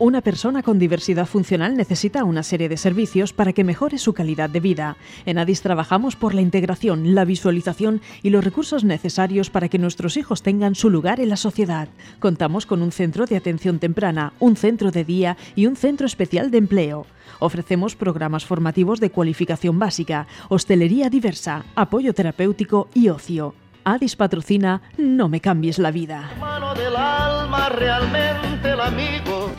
Una 0.00 0.22
persona 0.22 0.62
con 0.62 0.78
diversidad 0.78 1.26
funcional 1.26 1.76
necesita 1.76 2.24
una 2.24 2.42
serie 2.42 2.70
de 2.70 2.78
servicios 2.78 3.34
para 3.34 3.52
que 3.52 3.64
mejore 3.64 3.98
su 3.98 4.14
calidad 4.14 4.48
de 4.48 4.58
vida. 4.58 4.96
En 5.26 5.36
ADIS 5.36 5.60
trabajamos 5.60 6.16
por 6.16 6.32
la 6.32 6.40
integración, 6.40 7.14
la 7.14 7.26
visualización 7.26 8.00
y 8.22 8.30
los 8.30 8.42
recursos 8.42 8.82
necesarios 8.82 9.50
para 9.50 9.68
que 9.68 9.78
nuestros 9.78 10.16
hijos 10.16 10.42
tengan 10.42 10.74
su 10.74 10.88
lugar 10.88 11.20
en 11.20 11.28
la 11.28 11.36
sociedad. 11.36 11.90
Contamos 12.18 12.64
con 12.64 12.80
un 12.80 12.92
centro 12.92 13.26
de 13.26 13.36
atención 13.36 13.78
temprana, 13.78 14.32
un 14.38 14.56
centro 14.56 14.90
de 14.90 15.04
día 15.04 15.36
y 15.54 15.66
un 15.66 15.76
centro 15.76 16.06
especial 16.06 16.50
de 16.50 16.56
empleo. 16.56 17.04
Ofrecemos 17.38 17.94
programas 17.94 18.46
formativos 18.46 19.00
de 19.00 19.10
cualificación 19.10 19.78
básica, 19.78 20.26
hostelería 20.48 21.10
diversa, 21.10 21.66
apoyo 21.74 22.14
terapéutico 22.14 22.88
y 22.94 23.10
ocio. 23.10 23.54
Adis 23.84 24.16
patrocina 24.16 24.80
No 24.96 25.28
me 25.28 25.42
cambies 25.42 25.78
la 25.78 25.90
vida. 25.90 26.30
Del 26.74 26.96
alma, 26.96 27.68
realmente 27.68 28.70
el 28.70 28.80
amigo. 28.80 29.50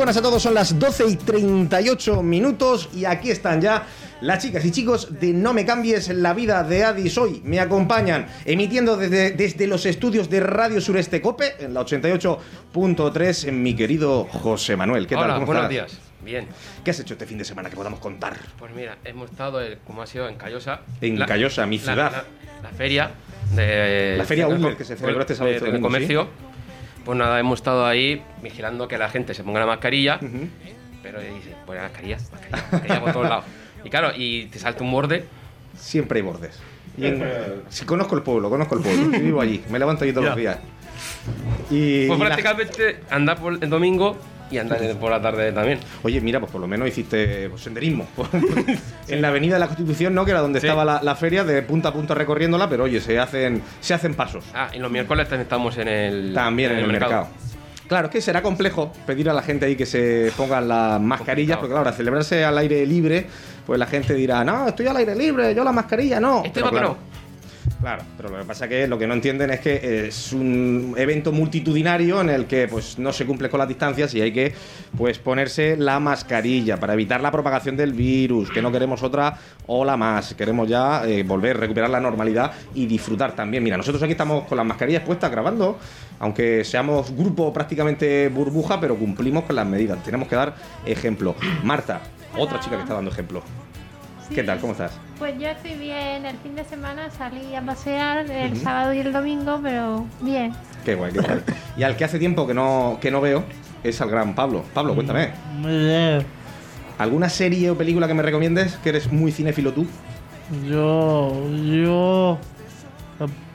Buenas 0.00 0.16
a 0.16 0.22
todos, 0.22 0.42
son 0.42 0.54
las 0.54 0.78
12 0.78 1.08
y 1.08 1.16
38 1.16 2.22
minutos 2.22 2.88
y 2.94 3.04
aquí 3.04 3.30
están 3.30 3.60
ya 3.60 3.84
las 4.22 4.42
chicas 4.42 4.64
y 4.64 4.70
chicos 4.70 5.20
de 5.20 5.34
No 5.34 5.52
me 5.52 5.66
cambies 5.66 6.08
la 6.08 6.32
vida 6.32 6.62
de 6.64 6.84
Adis 6.84 7.18
hoy. 7.18 7.42
Me 7.44 7.60
acompañan 7.60 8.26
emitiendo 8.46 8.96
desde, 8.96 9.32
desde 9.32 9.66
los 9.66 9.84
estudios 9.84 10.30
de 10.30 10.40
Radio 10.40 10.80
Sureste 10.80 11.20
Cope 11.20 11.52
en 11.58 11.74
la 11.74 11.82
88.3 11.82 13.48
en 13.48 13.62
mi 13.62 13.76
querido 13.76 14.24
José 14.24 14.74
Manuel. 14.74 15.06
¿Qué 15.06 15.16
tal? 15.16 15.24
Hola, 15.24 15.34
¿Cómo 15.34 15.46
buenos 15.46 15.70
estás? 15.70 15.90
días. 15.92 16.00
Bien. 16.24 16.46
¿Qué 16.82 16.92
has 16.92 17.00
hecho 17.00 17.12
este 17.14 17.26
fin 17.26 17.36
de 17.36 17.44
semana 17.44 17.68
que 17.68 17.76
podamos 17.76 18.00
contar? 18.00 18.36
Pues 18.58 18.72
mira, 18.74 18.96
hemos 19.04 19.30
estado, 19.30 19.62
eh, 19.62 19.78
como 19.86 20.00
ha 20.00 20.06
sido, 20.06 20.28
en 20.28 20.36
Callosa. 20.36 20.80
En 21.02 21.18
La- 21.18 21.26
Callosa, 21.26 21.66
mi 21.66 21.76
la- 21.76 21.84
ciudad. 21.84 22.12
La, 22.12 22.24
la 22.70 22.74
feria 22.74 23.10
de... 23.54 24.14
La 24.16 24.24
feria 24.24 24.46
Outlet 24.46 24.78
que 24.78 24.84
se 24.84 24.96
celebró 24.96 25.20
este 25.22 25.34
sábado 25.34 25.58
de- 25.60 25.80
comercio. 25.80 26.28
Pues 27.04 27.16
nada, 27.18 27.38
hemos 27.40 27.58
estado 27.58 27.86
ahí 27.86 28.22
vigilando 28.42 28.86
que 28.88 28.98
la 28.98 29.08
gente 29.08 29.34
se 29.34 29.42
ponga 29.42 29.60
la 29.60 29.66
mascarilla. 29.66 30.18
Pero 31.02 31.20
dice, 31.20 31.54
pues 31.66 31.76
la 31.78 31.84
mascarilla, 31.84 32.18
mascarilla, 32.30 32.64
mascarilla 32.72 33.00
por 33.00 33.12
todos 33.12 33.28
lados. 33.28 33.44
Y 33.84 33.88
claro, 33.90 34.10
y 34.14 34.46
te 34.46 34.58
salta 34.58 34.84
un 34.84 34.92
borde. 34.92 35.24
Siempre 35.78 36.18
hay 36.18 36.22
bordes. 36.24 36.58
Y 36.98 37.06
en- 37.06 37.24
si 37.70 37.84
conozco 37.86 38.16
el 38.16 38.22
pueblo, 38.22 38.50
conozco 38.50 38.74
el 38.76 38.82
pueblo. 38.82 39.10
Yo 39.12 39.20
vivo 39.24 39.40
allí, 39.40 39.62
me 39.70 39.78
levanto 39.78 40.04
allí 40.04 40.12
todos 40.12 40.26
los 40.26 40.36
días. 40.36 40.58
Y, 41.70 42.06
Pues 42.06 42.18
y 42.18 42.22
la- 42.22 42.28
prácticamente 42.28 43.00
andar 43.10 43.38
por 43.38 43.54
el 43.54 43.70
domingo 43.70 44.16
y 44.50 44.58
andar 44.58 44.80
por 44.98 45.10
la 45.10 45.20
tarde 45.20 45.52
también. 45.52 45.78
Oye, 46.02 46.20
mira, 46.20 46.40
pues 46.40 46.50
por 46.50 46.60
lo 46.60 46.66
menos 46.66 46.88
hiciste 46.88 47.48
pues, 47.48 47.62
senderismo. 47.62 48.06
en 49.08 49.22
la 49.22 49.28
Avenida 49.28 49.54
de 49.54 49.60
la 49.60 49.66
Constitución, 49.66 50.14
¿no? 50.14 50.24
Que 50.24 50.32
era 50.32 50.40
donde 50.40 50.60
Sí. 50.60 50.66
estaba 50.66 50.84
la, 50.84 51.02
la 51.02 51.14
feria, 51.16 51.44
de 51.44 51.62
punta 51.62 51.90
a 51.90 51.92
punta 51.92 52.14
recorriéndola, 52.14 52.68
pero 52.68 52.84
oye, 52.84 53.00
se 53.00 53.18
hacen, 53.18 53.62
se 53.80 53.94
hacen 53.94 54.14
pasos. 54.14 54.44
Ah, 54.54 54.70
y 54.72 54.78
los 54.78 54.90
miércoles 54.90 55.28
también 55.28 55.42
estamos 55.42 55.76
en 55.78 55.88
el... 55.88 56.34
También 56.34 56.72
en 56.72 56.78
el, 56.78 56.86
mercado. 56.86 57.28
Claro, 57.88 58.06
es 58.06 58.12
que 58.12 58.20
será 58.20 58.40
complejo 58.40 58.92
pedir 59.04 59.28
a 59.28 59.32
la 59.34 59.42
gente 59.42 59.66
ahí 59.66 59.74
que 59.74 59.86
se 59.86 60.32
pongan 60.36 60.68
las 60.68 61.00
mascarillas, 61.00 61.58
porque 61.58 61.72
claro, 61.72 61.88
al 61.88 61.94
celebrarse 61.94 62.44
al 62.44 62.56
aire 62.58 62.86
libre, 62.86 63.26
pues 63.66 63.80
la 63.80 63.86
gente 63.86 64.14
dirá, 64.14 64.44
no, 64.44 64.68
estoy 64.68 64.86
al 64.86 64.96
aire 64.96 65.16
libre, 65.16 65.52
yo 65.56 65.64
la 65.64 65.72
mascarilla 65.72 66.20
no. 66.20 66.42
Este 66.44 66.60
Pero 66.60 66.70
claro, 66.70 66.88
no. 66.88 67.09
Claro, 67.80 68.02
pero 68.18 68.28
lo 68.28 68.38
que 68.38 68.44
pasa 68.44 68.66
es 68.66 68.68
que 68.68 68.86
lo 68.86 68.98
que 68.98 69.06
no 69.06 69.14
entienden 69.14 69.50
es 69.50 69.60
que 69.60 70.06
es 70.06 70.34
un 70.34 70.94
evento 70.98 71.32
multitudinario 71.32 72.20
en 72.20 72.28
el 72.28 72.44
que 72.44 72.68
pues 72.68 72.98
no 72.98 73.10
se 73.10 73.24
cumple 73.24 73.48
con 73.48 73.56
las 73.56 73.68
distancias 73.68 74.12
y 74.14 74.20
hay 74.20 74.32
que 74.32 74.52
pues 74.98 75.18
ponerse 75.18 75.78
la 75.78 75.98
mascarilla 75.98 76.78
para 76.78 76.92
evitar 76.92 77.22
la 77.22 77.30
propagación 77.30 77.78
del 77.78 77.94
virus, 77.94 78.50
que 78.50 78.60
no 78.60 78.70
queremos 78.70 79.02
otra 79.02 79.34
ola 79.66 79.96
más, 79.96 80.34
queremos 80.34 80.68
ya 80.68 81.06
eh, 81.06 81.22
volver, 81.22 81.56
recuperar 81.56 81.88
la 81.88 82.00
normalidad 82.00 82.52
y 82.74 82.84
disfrutar 82.84 83.34
también. 83.34 83.64
Mira, 83.64 83.78
nosotros 83.78 84.02
aquí 84.02 84.12
estamos 84.12 84.46
con 84.46 84.58
las 84.58 84.66
mascarillas 84.66 85.02
puestas 85.02 85.30
grabando, 85.30 85.78
aunque 86.18 86.64
seamos 86.64 87.16
grupo 87.16 87.50
prácticamente 87.50 88.28
burbuja, 88.28 88.78
pero 88.78 88.94
cumplimos 88.96 89.44
con 89.44 89.56
las 89.56 89.66
medidas, 89.66 90.02
tenemos 90.04 90.28
que 90.28 90.36
dar 90.36 90.54
ejemplo. 90.84 91.34
Marta, 91.64 92.02
otra 92.36 92.60
chica 92.60 92.76
que 92.76 92.82
está 92.82 92.92
dando 92.92 93.10
ejemplo. 93.10 93.42
¿Qué 94.34 94.44
tal? 94.44 94.60
¿Cómo 94.60 94.72
estás? 94.72 94.92
Pues 95.18 95.36
yo 95.40 95.48
estoy 95.48 95.74
bien, 95.74 96.24
el 96.24 96.36
fin 96.38 96.54
de 96.54 96.64
semana 96.64 97.10
salí 97.10 97.54
a 97.54 97.62
pasear 97.62 98.30
el 98.30 98.56
sábado 98.56 98.92
y 98.92 99.00
el 99.00 99.12
domingo, 99.12 99.58
pero 99.60 100.06
bien. 100.20 100.52
Qué 100.84 100.94
guay, 100.94 101.12
qué 101.12 101.20
guay. 101.20 101.40
Y 101.76 101.82
al 101.82 101.96
que 101.96 102.04
hace 102.04 102.18
tiempo 102.18 102.46
que 102.46 102.54
no, 102.54 102.98
que 103.00 103.10
no 103.10 103.20
veo 103.20 103.42
es 103.82 104.00
al 104.00 104.08
gran 104.08 104.34
Pablo. 104.36 104.64
Pablo, 104.72 104.94
cuéntame. 104.94 105.30
Muy 105.56 105.76
bien. 105.76 106.24
¿Alguna 106.98 107.28
serie 107.28 107.70
o 107.70 107.76
película 107.76 108.06
que 108.06 108.14
me 108.14 108.22
recomiendes? 108.22 108.76
Que 108.76 108.90
eres 108.90 109.10
muy 109.10 109.32
cinéfilo 109.32 109.72
tú. 109.72 109.86
Yo, 110.68 111.32
yo, 111.50 112.38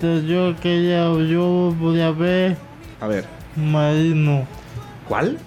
yo 0.04 0.56
quería, 0.62 1.12
yo 1.30 1.74
podía 1.80 2.12
ver 2.12 2.58
A 3.00 3.08
ver. 3.08 3.26
Marino, 3.56 4.46
¿Cuál? 5.08 5.38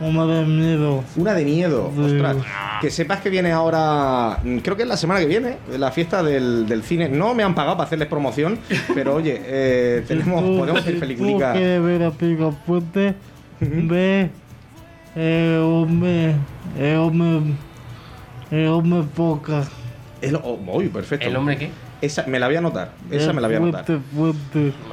Una 0.00 0.26
de 0.26 0.44
miedo. 0.44 1.04
Una 1.16 1.34
de 1.34 1.44
miedo. 1.44 1.90
Sí. 1.94 2.02
Ostras. 2.02 2.36
Que 2.80 2.90
sepas 2.90 3.20
que 3.20 3.30
viene 3.30 3.50
ahora. 3.52 4.38
mm, 4.44 4.58
Creo 4.58 4.76
que 4.76 4.82
es 4.82 4.88
la 4.88 4.96
semana 4.96 5.20
que 5.20 5.26
viene. 5.26 5.56
La 5.76 5.90
fiesta 5.90 6.22
del, 6.22 6.66
del 6.68 6.82
cine. 6.84 7.08
No 7.08 7.34
me 7.34 7.42
han 7.42 7.54
pagado 7.54 7.76
para 7.76 7.86
hacerles 7.86 8.08
promoción. 8.08 8.58
Pero 8.94 9.14
oye, 9.16 9.40
eh, 9.44 10.04
tenemos, 10.06 10.40
Si 10.42 10.46
tú- 10.50 10.58
podemos 10.58 10.80
si 10.82 10.88
hacer 10.88 10.94
tú 10.94 11.00
peliculica. 11.00 11.52
quieres 11.52 11.82
ver 11.82 12.02
fuerte, 12.66 13.14
ve 13.60 14.30
el 15.16 15.58
hombre, 15.60 16.34
el 16.78 16.96
hombre, 16.96 17.54
el 18.50 18.66
hombre 18.68 19.02
poca. 19.14 19.64
El- 20.20 20.36
oh, 20.36 20.58
uy, 20.74 20.88
perfecto. 20.88 21.26
¿El 21.26 21.36
hombre 21.36 21.56
qué? 21.56 21.70
Esa 22.00 22.24
me 22.26 22.38
la 22.38 22.46
voy 22.46 22.56
a 22.56 22.58
anotar. 22.58 22.92
Esa 23.10 23.32
me 23.32 23.40
la 23.40 23.48
voy 23.48 23.56
a 23.56 23.58
anotar. 23.58 23.84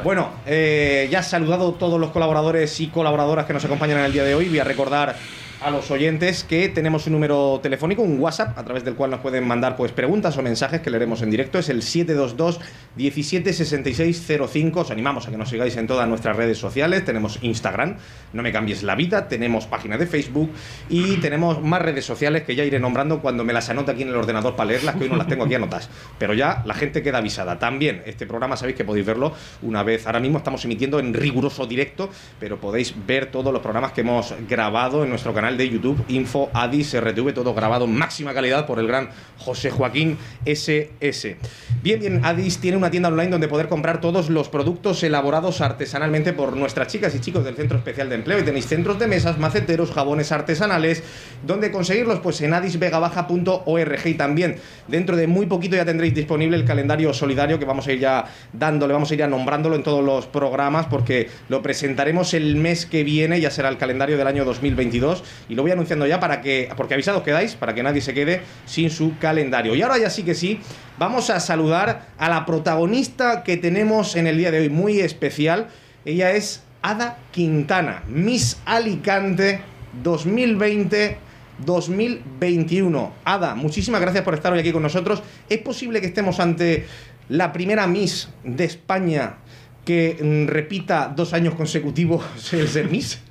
Bueno, 0.04 0.30
eh, 0.46 1.08
ya 1.12 1.22
saludado 1.22 1.70
a 1.70 1.78
todos 1.78 2.00
los 2.00 2.12
colaboradores 2.12 2.80
y 2.80 2.88
colaboradoras 2.88 3.46
que 3.46 3.54
nos 3.54 3.64
acompañan 3.66 4.00
en 4.00 4.06
el 4.06 4.14
día 4.14 4.24
de 4.24 4.36
hoy. 4.36 4.50
Voy 4.50 4.60
a 4.60 4.64
recordar 4.64 5.16
a 5.62 5.72
los 5.72 5.90
oyentes 5.90 6.44
que 6.44 6.70
tenemos 6.70 7.08
un 7.08 7.14
número 7.14 7.60
telefónico, 7.62 8.02
un 8.02 8.20
WhatsApp, 8.20 8.58
a 8.58 8.64
través 8.64 8.84
del 8.84 8.96
cual 8.96 9.12
nos 9.12 9.22
pueden 9.22 9.48
mandar 9.48 9.76
pues 9.76 9.92
preguntas 9.92 10.38
o 10.38 10.42
mensajes 10.42 10.82
que 10.82 10.90
leeremos 10.90 11.22
en 11.22 11.32
directo. 11.32 11.60
Es 11.60 11.70
el 11.70 11.82
722 11.82 12.60
176605. 12.96 14.80
Os 14.82 14.92
animamos 14.92 15.28
a 15.28 15.32
que 15.32 15.38
nos 15.38 15.50
sigáis 15.50 15.78
en 15.78 15.88
todas 15.88 16.08
nuestras 16.08 16.36
redes 16.36 16.58
sociales. 16.58 17.06
Tenemos 17.06 17.40
Instagram, 17.42 17.98
no 18.34 18.44
me 18.44 18.52
cambies 18.52 18.84
la 18.84 18.96
vida. 18.96 19.28
Tenemos 19.28 19.66
página 19.66 19.98
de 19.98 20.08
Facebook 20.08 20.52
y 20.90 21.18
tenemos 21.18 21.62
más 21.62 21.82
redes 21.82 22.06
sociales 22.06 22.44
que 22.44 22.56
ya 22.56 22.64
iré 22.64 22.80
nombrando 22.80 23.22
cuando 23.22 23.44
me 23.44 23.54
las 23.54 23.70
anote 23.70 23.92
aquí 23.92 24.02
en 24.02 24.10
el 24.10 24.16
ordenador 24.16 24.56
para 24.56 24.70
leerlas, 24.70 24.96
que 24.96 25.06
hoy 25.06 25.10
no 25.10 25.16
las 25.16 25.28
tengo 25.28 25.46
aquí 25.46 25.56
anotadas. 25.56 25.90
Pero 26.20 26.34
ya 26.34 26.64
la 26.66 26.74
gente 26.74 27.02
queda 27.02 27.20
avisada. 27.20 27.60
También 27.60 28.04
este 28.06 28.28
programa 28.28 28.58
sabéis 28.58 28.78
que 28.78 28.84
podéis 28.84 29.06
verlo 29.06 29.34
una 29.62 29.84
vez. 29.84 30.06
Ahora 30.06 30.20
mismo 30.20 30.38
estamos 30.38 30.64
emitiendo 30.66 31.00
en 31.00 31.14
riguroso 31.14 31.66
directo, 31.66 32.10
pero 32.40 32.60
podéis 32.60 32.94
ver 33.06 33.28
todos 33.28 33.54
los 33.54 33.62
programas 33.62 33.94
que 33.94 34.02
hemos 34.02 34.34
grabado 34.48 35.04
en 35.04 35.10
nuestro 35.10 35.34
canal 35.34 35.45
de 35.54 35.70
YouTube, 35.70 36.04
Info 36.08 36.50
Adis 36.54 37.00
RTV, 37.00 37.32
todo 37.34 37.54
grabado 37.54 37.86
en 37.86 37.96
máxima 37.96 38.34
calidad 38.34 38.66
por 38.66 38.80
el 38.80 38.88
gran 38.88 39.10
José 39.38 39.70
Joaquín 39.70 40.18
SS. 40.44 41.38
Bien, 41.84 42.00
bien, 42.00 42.26
Adis 42.26 42.58
tiene 42.58 42.78
una 42.78 42.90
tienda 42.90 43.10
online 43.10 43.30
donde 43.30 43.48
poder 43.48 43.68
comprar 43.68 44.02
todos 44.02 44.32
los 44.32 44.50
productos 44.50 45.04
elaborados 45.04 45.62
artesanalmente 45.62 46.34
por 46.34 46.58
nuestras 46.58 46.88
chicas 46.88 47.14
y 47.14 47.20
chicos 47.20 47.46
del 47.46 47.56
Centro 47.56 47.78
Especial 47.78 48.10
de 48.10 48.16
Empleo. 48.16 48.40
Y 48.40 48.44
tenéis 48.44 48.66
centros 48.66 48.98
de 48.98 49.06
mesas, 49.06 49.38
maceteros, 49.38 49.92
jabones 49.92 50.32
artesanales. 50.32 51.04
¿Dónde 51.46 51.72
conseguirlos? 51.72 52.20
Pues 52.22 52.42
en 52.42 52.56
adisvegabaja.org 52.56 54.08
y 54.08 54.14
también 54.16 54.56
dentro 54.88 55.16
de 55.16 55.28
muy 55.28 55.46
poquito 55.46 55.76
ya 55.76 55.86
tendréis 55.86 56.16
disponible 56.16 56.58
el 56.58 56.66
calendario 56.66 57.14
solidario 57.14 57.60
que 57.60 57.66
vamos 57.66 57.86
a 57.88 57.94
ir 57.94 58.00
ya 58.00 58.26
dándole, 58.52 58.94
vamos 58.94 59.12
a 59.12 59.14
ir 59.14 59.20
ya 59.20 59.28
nombrándolo 59.28 59.76
en 59.76 59.84
todos 59.84 60.04
los 60.04 60.26
programas 60.26 60.88
porque 60.88 61.30
lo 61.50 61.62
presentaremos 61.62 62.34
el 62.34 62.56
mes 62.56 62.86
que 62.86 63.04
viene, 63.04 63.40
ya 63.40 63.52
será 63.52 63.70
el 63.70 63.78
calendario 63.78 64.18
del 64.18 64.28
año 64.28 64.46
2022 64.46 65.24
y 65.50 65.56
lo 65.56 65.62
voy 65.62 65.72
anunciando 65.72 66.06
ya 66.08 66.20
para 66.20 66.42
que, 66.42 66.70
porque 66.76 66.94
avisados 66.94 67.24
quedáis, 67.24 67.56
para 67.56 67.74
que 67.74 67.84
nadie 67.84 68.02
se 68.02 68.14
quede 68.14 68.42
sin 68.66 68.90
su 68.90 69.18
calendario. 69.20 69.76
Y 69.76 69.82
ahora 69.82 69.98
ya 69.98 70.10
sí 70.10 70.24
que 70.24 70.36
sí, 70.36 70.60
vamos 70.98 71.30
a 71.30 71.40
saludar 71.40 72.08
a 72.18 72.30
la 72.30 72.46
protagonista 72.46 73.44
que 73.44 73.58
tenemos 73.58 74.16
en 74.16 74.28
el 74.28 74.38
día 74.38 74.52
de 74.52 74.60
hoy, 74.60 74.70
muy 74.70 75.00
especial. 75.00 75.68
Ella 76.06 76.32
es 76.32 76.64
Ada 76.82 77.18
Quintana, 77.32 78.04
Miss 78.08 78.58
Alicante 78.66 79.62
2020. 80.04 81.26
2021. 81.64 83.14
Ada, 83.24 83.56
muchísimas 83.56 84.02
gracias 84.02 84.24
por 84.24 84.34
estar 84.34 84.52
hoy 84.52 84.60
aquí 84.60 84.72
con 84.72 84.84
nosotros. 84.84 85.24
¿Es 85.50 85.60
posible 85.60 86.02
que 86.02 86.08
estemos 86.08 86.40
ante 86.40 86.86
la 87.30 87.54
primera 87.54 87.88
Miss 87.88 88.30
de 88.44 88.66
España 88.66 89.38
que 89.84 90.18
mm, 90.22 90.52
repita 90.52 91.14
dos 91.16 91.34
años 91.34 91.56
consecutivos 91.56 92.24
el 92.54 92.68
ser 92.68 92.90
Miss? 92.90 93.22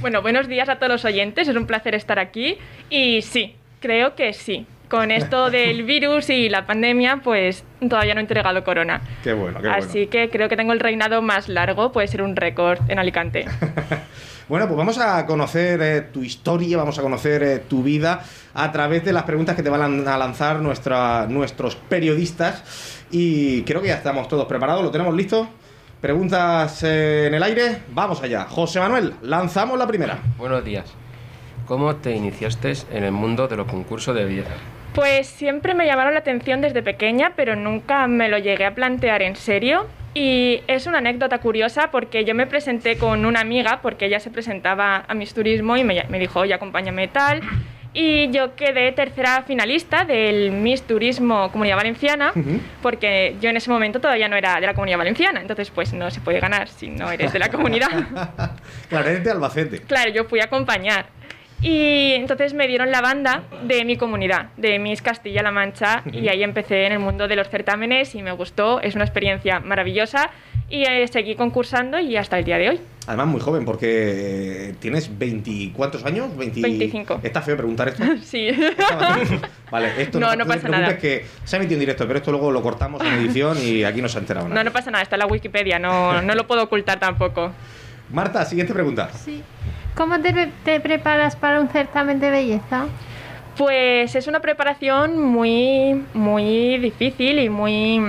Bueno, 0.00 0.22
buenos 0.22 0.48
días 0.48 0.68
a 0.68 0.76
todos 0.76 0.90
los 0.92 1.04
oyentes, 1.04 1.48
es 1.48 1.56
un 1.56 1.66
placer 1.66 1.94
estar 1.94 2.18
aquí 2.18 2.56
y 2.90 3.22
sí, 3.22 3.54
creo 3.80 4.14
que 4.14 4.32
sí. 4.32 4.66
Con 4.88 5.10
esto 5.10 5.50
del 5.50 5.84
virus 5.84 6.28
y 6.30 6.48
la 6.48 6.66
pandemia, 6.66 7.20
pues 7.24 7.64
todavía 7.88 8.14
no 8.14 8.20
he 8.20 8.22
entregado 8.22 8.62
corona. 8.64 9.00
Qué 9.24 9.32
bueno, 9.32 9.60
qué 9.60 9.68
bueno. 9.68 9.84
Así 9.84 10.06
que 10.08 10.28
creo 10.28 10.48
que 10.48 10.56
tengo 10.56 10.72
el 10.72 10.80
reinado 10.80 11.22
más 11.22 11.48
largo, 11.48 11.92
puede 11.92 12.08
ser 12.08 12.22
un 12.22 12.36
récord 12.36 12.78
en 12.90 12.98
Alicante. 12.98 13.44
Bueno, 14.48 14.66
pues 14.66 14.76
vamos 14.76 14.98
a 14.98 15.24
conocer 15.24 15.80
eh, 15.80 16.00
tu 16.12 16.22
historia, 16.22 16.76
vamos 16.76 16.98
a 16.98 17.02
conocer 17.02 17.42
eh, 17.42 17.58
tu 17.60 17.82
vida 17.82 18.22
a 18.52 18.70
través 18.70 19.02
de 19.02 19.12
las 19.12 19.22
preguntas 19.22 19.56
que 19.56 19.62
te 19.62 19.70
van 19.70 20.06
a 20.06 20.18
lanzar 20.18 20.56
nuestra- 20.60 21.26
nuestros 21.26 21.76
periodistas. 21.76 23.02
Y 23.10 23.62
creo 23.62 23.80
que 23.80 23.88
ya 23.88 23.94
estamos 23.94 24.28
todos 24.28 24.44
preparados, 24.46 24.82
¿lo 24.82 24.90
tenemos 24.90 25.14
listo? 25.14 25.48
Preguntas 26.02 26.82
eh, 26.82 27.28
en 27.28 27.34
el 27.34 27.44
aire. 27.44 27.76
Vamos 27.90 28.20
allá. 28.24 28.44
José 28.46 28.80
Manuel, 28.80 29.14
lanzamos 29.22 29.78
la 29.78 29.86
primera. 29.86 30.18
Buenos 30.36 30.64
días. 30.64 30.92
¿Cómo 31.64 31.94
te 31.94 32.10
iniciaste 32.10 32.72
en 32.90 33.04
el 33.04 33.12
mundo 33.12 33.46
de 33.46 33.56
los 33.56 33.68
concursos 33.68 34.12
de 34.12 34.24
belleza? 34.24 34.50
Pues 34.96 35.28
siempre 35.28 35.74
me 35.74 35.86
llamaron 35.86 36.14
la 36.14 36.18
atención 36.18 36.60
desde 36.60 36.82
pequeña, 36.82 37.34
pero 37.36 37.54
nunca 37.54 38.08
me 38.08 38.28
lo 38.28 38.38
llegué 38.38 38.66
a 38.66 38.74
plantear 38.74 39.22
en 39.22 39.36
serio. 39.36 39.86
Y 40.12 40.62
es 40.66 40.88
una 40.88 40.98
anécdota 40.98 41.38
curiosa 41.38 41.92
porque 41.92 42.24
yo 42.24 42.34
me 42.34 42.48
presenté 42.48 42.98
con 42.98 43.24
una 43.24 43.38
amiga, 43.38 43.78
porque 43.80 44.06
ella 44.06 44.18
se 44.18 44.32
presentaba 44.32 45.04
a 45.06 45.14
Miss 45.14 45.34
Turismo 45.34 45.76
y 45.76 45.84
me, 45.84 46.04
me 46.08 46.18
dijo, 46.18 46.40
oye, 46.40 46.52
acompáñame 46.52 47.06
tal. 47.06 47.42
Y 47.94 48.30
yo 48.30 48.56
quedé 48.56 48.90
tercera 48.92 49.42
finalista 49.42 50.04
del 50.04 50.50
Miss 50.50 50.82
Turismo 50.82 51.52
Comunidad 51.52 51.76
Valenciana, 51.76 52.32
porque 52.80 53.36
yo 53.40 53.50
en 53.50 53.58
ese 53.58 53.70
momento 53.70 54.00
todavía 54.00 54.28
no 54.28 54.36
era 54.36 54.58
de 54.60 54.66
la 54.66 54.72
Comunidad 54.72 54.98
Valenciana, 54.98 55.40
entonces 55.40 55.70
pues 55.70 55.92
no 55.92 56.10
se 56.10 56.20
puede 56.20 56.40
ganar 56.40 56.68
si 56.68 56.88
no 56.88 57.10
eres 57.10 57.32
de 57.34 57.38
la 57.38 57.50
comunidad. 57.50 57.90
claro, 58.88 59.08
eres 59.08 59.24
de 59.24 59.30
Albacete. 59.30 59.80
Claro, 59.82 60.10
yo 60.10 60.24
fui 60.24 60.40
a 60.40 60.44
acompañar. 60.44 61.06
Y 61.62 62.12
entonces 62.14 62.54
me 62.54 62.66
dieron 62.66 62.90
la 62.90 63.00
banda 63.00 63.42
de 63.64 63.84
mi 63.84 63.96
comunidad, 63.96 64.46
de 64.56 64.80
Miss 64.80 65.00
Castilla-La 65.00 65.52
Mancha, 65.52 66.02
y 66.12 66.26
ahí 66.28 66.42
empecé 66.42 66.86
en 66.86 66.92
el 66.92 66.98
mundo 66.98 67.28
de 67.28 67.36
los 67.36 67.48
certámenes 67.48 68.16
y 68.16 68.22
me 68.22 68.32
gustó, 68.32 68.80
es 68.80 68.96
una 68.96 69.04
experiencia 69.04 69.60
maravillosa 69.60 70.30
y 70.68 70.82
eh, 70.84 71.06
seguí 71.06 71.36
concursando 71.36 72.00
y 72.00 72.16
hasta 72.16 72.36
el 72.38 72.44
día 72.44 72.58
de 72.58 72.70
hoy. 72.70 72.80
Además, 73.06 73.26
muy 73.28 73.40
joven, 73.40 73.64
porque 73.64 74.74
tienes 74.80 75.16
20, 75.16 75.72
¿cuántos 75.72 76.04
años? 76.04 76.36
20... 76.36 76.62
25. 76.62 77.20
¿Está 77.22 77.42
feo 77.42 77.56
preguntar 77.56 77.88
esto? 77.88 78.02
Sí. 78.24 78.50
vale, 79.70 79.90
esto 80.02 80.18
No, 80.18 80.30
no, 80.30 80.36
no 80.36 80.46
pasa 80.46 80.68
nada. 80.68 80.98
que 80.98 81.26
se 81.44 81.54
ha 81.54 81.58
emitido 81.58 81.76
en 81.76 81.80
directo, 81.80 82.06
pero 82.08 82.18
esto 82.18 82.32
luego 82.32 82.50
lo 82.50 82.60
cortamos 82.62 83.00
en 83.02 83.12
edición 83.14 83.56
y 83.62 83.84
aquí 83.84 84.02
no 84.02 84.08
se 84.08 84.18
ha 84.18 84.20
enterado 84.20 84.48
No, 84.48 84.54
nada. 84.54 84.64
no 84.64 84.72
pasa 84.72 84.90
nada, 84.90 85.02
está 85.02 85.14
en 85.14 85.20
la 85.20 85.26
Wikipedia, 85.26 85.78
no, 85.78 86.20
no 86.22 86.34
lo 86.34 86.46
puedo 86.48 86.64
ocultar 86.64 86.98
tampoco. 86.98 87.52
Marta, 88.10 88.44
siguiente 88.44 88.72
pregunta. 88.74 89.10
Sí. 89.12 89.42
¿Cómo 89.94 90.20
te, 90.20 90.48
te 90.64 90.80
preparas 90.80 91.36
para 91.36 91.60
un 91.60 91.68
certamen 91.68 92.18
de 92.20 92.30
belleza? 92.30 92.86
Pues 93.56 94.14
es 94.14 94.26
una 94.26 94.40
preparación 94.40 95.20
muy, 95.20 96.02
muy 96.14 96.78
difícil 96.78 97.38
y 97.38 97.50
muy, 97.50 98.00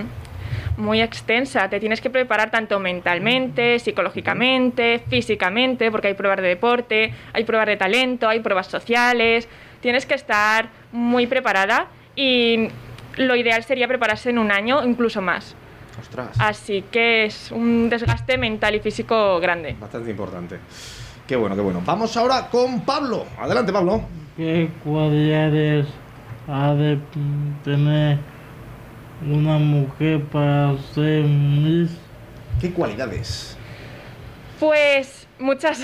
muy 0.77 1.01
extensa. 1.01 1.69
Te 1.69 1.79
tienes 1.81 1.99
que 1.99 2.09
preparar 2.09 2.49
tanto 2.49 2.79
mentalmente, 2.79 3.79
psicológicamente, 3.79 5.03
físicamente, 5.09 5.91
porque 5.91 6.07
hay 6.07 6.13
pruebas 6.13 6.41
de 6.41 6.47
deporte, 6.47 7.13
hay 7.33 7.43
pruebas 7.43 7.67
de 7.67 7.75
talento, 7.75 8.29
hay 8.29 8.39
pruebas 8.39 8.67
sociales. 8.67 9.49
Tienes 9.81 10.05
que 10.05 10.13
estar 10.15 10.69
muy 10.93 11.27
preparada 11.27 11.87
y 12.15 12.69
lo 13.17 13.35
ideal 13.35 13.63
sería 13.65 13.87
prepararse 13.89 14.29
en 14.29 14.39
un 14.39 14.51
año, 14.51 14.83
incluso 14.85 15.21
más. 15.21 15.55
Ostras, 15.99 16.29
Así 16.39 16.83
que 16.89 17.25
es 17.25 17.51
un 17.51 17.89
desgaste 17.89 18.37
mental 18.37 18.73
y 18.75 18.79
físico 18.79 19.39
grande. 19.41 19.75
bastante 19.79 20.09
importante. 20.09 20.57
Qué 21.27 21.35
bueno, 21.37 21.55
qué 21.55 21.61
bueno. 21.61 21.81
Vamos 21.85 22.17
ahora 22.17 22.49
con 22.49 22.81
Pablo. 22.81 23.25
Adelante, 23.39 23.71
Pablo. 23.71 24.01
¿Qué 24.35 24.69
cualidades 24.83 25.87
ha 26.47 26.73
de 26.73 26.99
tener 27.63 28.17
una 29.25 29.57
mujer 29.57 30.21
para 30.25 30.77
ser 30.93 31.23
Miss? 31.23 31.91
¿Qué 32.59 32.73
cualidades? 32.73 33.57
Pues 34.59 35.27
muchas. 35.39 35.81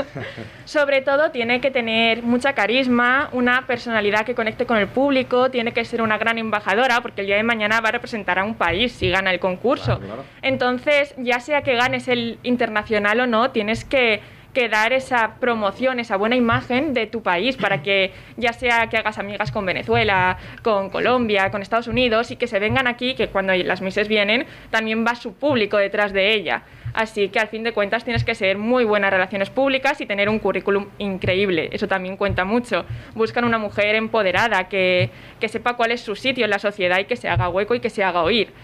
Sobre 0.64 1.00
todo 1.00 1.30
tiene 1.30 1.60
que 1.60 1.70
tener 1.70 2.22
mucha 2.22 2.54
carisma, 2.54 3.30
una 3.32 3.66
personalidad 3.66 4.26
que 4.26 4.34
conecte 4.34 4.66
con 4.66 4.76
el 4.78 4.88
público, 4.88 5.50
tiene 5.50 5.72
que 5.72 5.84
ser 5.84 6.02
una 6.02 6.18
gran 6.18 6.38
embajadora, 6.38 7.00
porque 7.00 7.22
el 7.22 7.28
día 7.28 7.36
de 7.36 7.42
mañana 7.42 7.80
va 7.80 7.90
a 7.90 7.92
representar 7.92 8.38
a 8.38 8.44
un 8.44 8.56
país 8.56 8.92
si 8.92 9.08
gana 9.08 9.32
el 9.32 9.40
concurso. 9.40 9.98
Claro, 9.98 10.06
claro. 10.06 10.24
Entonces, 10.42 11.14
ya 11.18 11.40
sea 11.40 11.62
que 11.62 11.74
ganes 11.76 12.08
el 12.08 12.38
internacional 12.42 13.20
o 13.20 13.26
no, 13.26 13.50
tienes 13.50 13.84
que, 13.84 14.20
que 14.56 14.70
dar 14.70 14.94
esa 14.94 15.34
promoción, 15.38 16.00
esa 16.00 16.16
buena 16.16 16.34
imagen 16.34 16.94
de 16.94 17.06
tu 17.06 17.22
país, 17.22 17.58
para 17.58 17.82
que 17.82 18.14
ya 18.38 18.54
sea 18.54 18.86
que 18.86 18.96
hagas 18.96 19.18
amigas 19.18 19.52
con 19.52 19.66
Venezuela, 19.66 20.38
con 20.62 20.88
Colombia, 20.88 21.50
con 21.50 21.60
Estados 21.60 21.88
Unidos, 21.88 22.30
y 22.30 22.36
que 22.36 22.46
se 22.46 22.58
vengan 22.58 22.86
aquí, 22.86 23.14
que 23.14 23.28
cuando 23.28 23.52
las 23.52 23.82
mises 23.82 24.08
vienen, 24.08 24.46
también 24.70 25.04
va 25.06 25.14
su 25.14 25.34
público 25.34 25.76
detrás 25.76 26.14
de 26.14 26.32
ella. 26.32 26.62
Así 26.94 27.28
que 27.28 27.38
al 27.38 27.48
fin 27.48 27.64
de 27.64 27.72
cuentas 27.72 28.04
tienes 28.04 28.24
que 28.24 28.34
ser 28.34 28.56
muy 28.56 28.84
buenas 28.84 29.10
relaciones 29.10 29.50
públicas 29.50 30.00
y 30.00 30.06
tener 30.06 30.30
un 30.30 30.38
currículum 30.38 30.86
increíble. 30.96 31.68
Eso 31.70 31.86
también 31.86 32.16
cuenta 32.16 32.46
mucho. 32.46 32.86
Buscan 33.14 33.44
una 33.44 33.58
mujer 33.58 33.94
empoderada 33.94 34.70
que, 34.70 35.10
que 35.38 35.48
sepa 35.48 35.74
cuál 35.74 35.90
es 35.92 36.00
su 36.00 36.16
sitio 36.16 36.46
en 36.46 36.50
la 36.50 36.58
sociedad 36.58 36.98
y 36.98 37.04
que 37.04 37.16
se 37.16 37.28
haga 37.28 37.50
hueco 37.50 37.74
y 37.74 37.80
que 37.80 37.90
se 37.90 38.02
haga 38.02 38.22
oír. 38.22 38.54